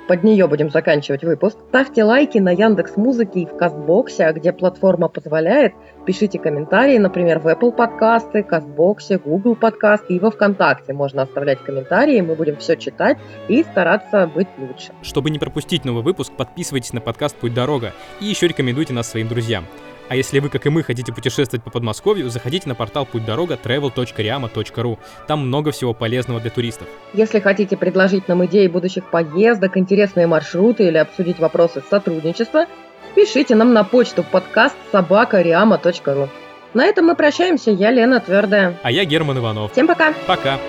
под 0.08 0.24
нее 0.24 0.48
будем 0.48 0.70
заканчивать 0.70 1.24
выпуск. 1.24 1.58
Ставьте 1.70 2.04
лайки 2.04 2.38
на 2.38 2.52
Яндекс 2.52 2.96
Музыке 2.96 3.42
и 3.42 3.46
в 3.46 3.56
Кастбоксе, 3.58 4.26
а 4.26 4.34
где 4.34 4.54
платформа 4.54 5.08
позволяет. 5.08 5.74
Пишите 6.06 6.38
комментарии, 6.38 6.98
например, 6.98 7.40
в 7.40 7.48
Apple 7.48 7.72
подкасты, 7.72 8.44
Кастбоксе, 8.44 9.18
Google 9.18 9.56
подкасты 9.56 10.16
и 10.16 10.20
во 10.20 10.30
Вконтакте 10.30 10.94
можно 10.94 11.24
оставлять 11.24 11.60
комментарии, 11.64 12.22
мы 12.22 12.36
будем 12.36 12.58
все 12.58 12.76
читать 12.76 13.18
и 13.48 13.64
стараться 13.64 14.28
быть 14.28 14.48
лучше. 14.58 14.92
Чтобы 15.02 15.30
не 15.30 15.40
пропустить 15.40 15.86
новый 15.86 16.04
выпуск, 16.04 16.32
подписывайтесь 16.38 16.94
на 16.94 17.02
подкаст 17.02 17.36
«Путь 17.36 17.54
дорога» 17.54 17.94
и 18.22 18.26
еще 18.26 18.48
рекомендуйте 18.48 18.94
нас 18.94 19.10
своим 19.10 19.28
друзьям. 19.28 19.66
А 20.08 20.16
если 20.16 20.40
вы, 20.40 20.50
как 20.50 20.66
и 20.66 20.70
мы, 20.70 20.84
хотите 20.84 21.12
путешествовать 21.12 21.64
по 21.64 21.72
Подмосковью, 21.72 22.30
заходите 22.30 22.70
на 22.70 22.76
портал 22.76 23.06
путь 23.06 23.26
дорога 23.26 23.58
travel.riama.ru. 23.62 25.00
Там 25.28 25.48
много 25.48 25.72
всего 25.72 25.94
полезного 25.94 26.40
для 26.40 26.52
туристов. 26.52 26.88
Если 27.14 27.40
хотите 27.40 27.76
предложить 27.76 28.28
нам 28.28 28.46
идеи 28.46 28.68
будущих 28.68 29.10
поездок, 29.10 29.78
интересные 29.78 30.28
маршруты 30.28 30.88
или 30.88 30.98
обсудить 30.98 31.40
вопросы 31.40 31.82
сотрудничества, 31.90 32.66
пишите 33.16 33.56
нам 33.56 33.74
на 33.74 33.84
почту 33.84 34.24
подкаст 34.24 34.76
собакариама.ру. 34.92 36.30
На 36.74 36.86
этом 36.86 37.06
мы 37.06 37.16
прощаемся. 37.16 37.72
Я 37.72 37.92
Лена 37.92 38.20
Твердая. 38.20 38.78
А 38.84 38.92
я 38.92 39.06
Герман 39.06 39.38
Иванов. 39.38 39.72
Всем 39.72 39.88
пока. 39.88 40.14
Пока. 40.28 40.60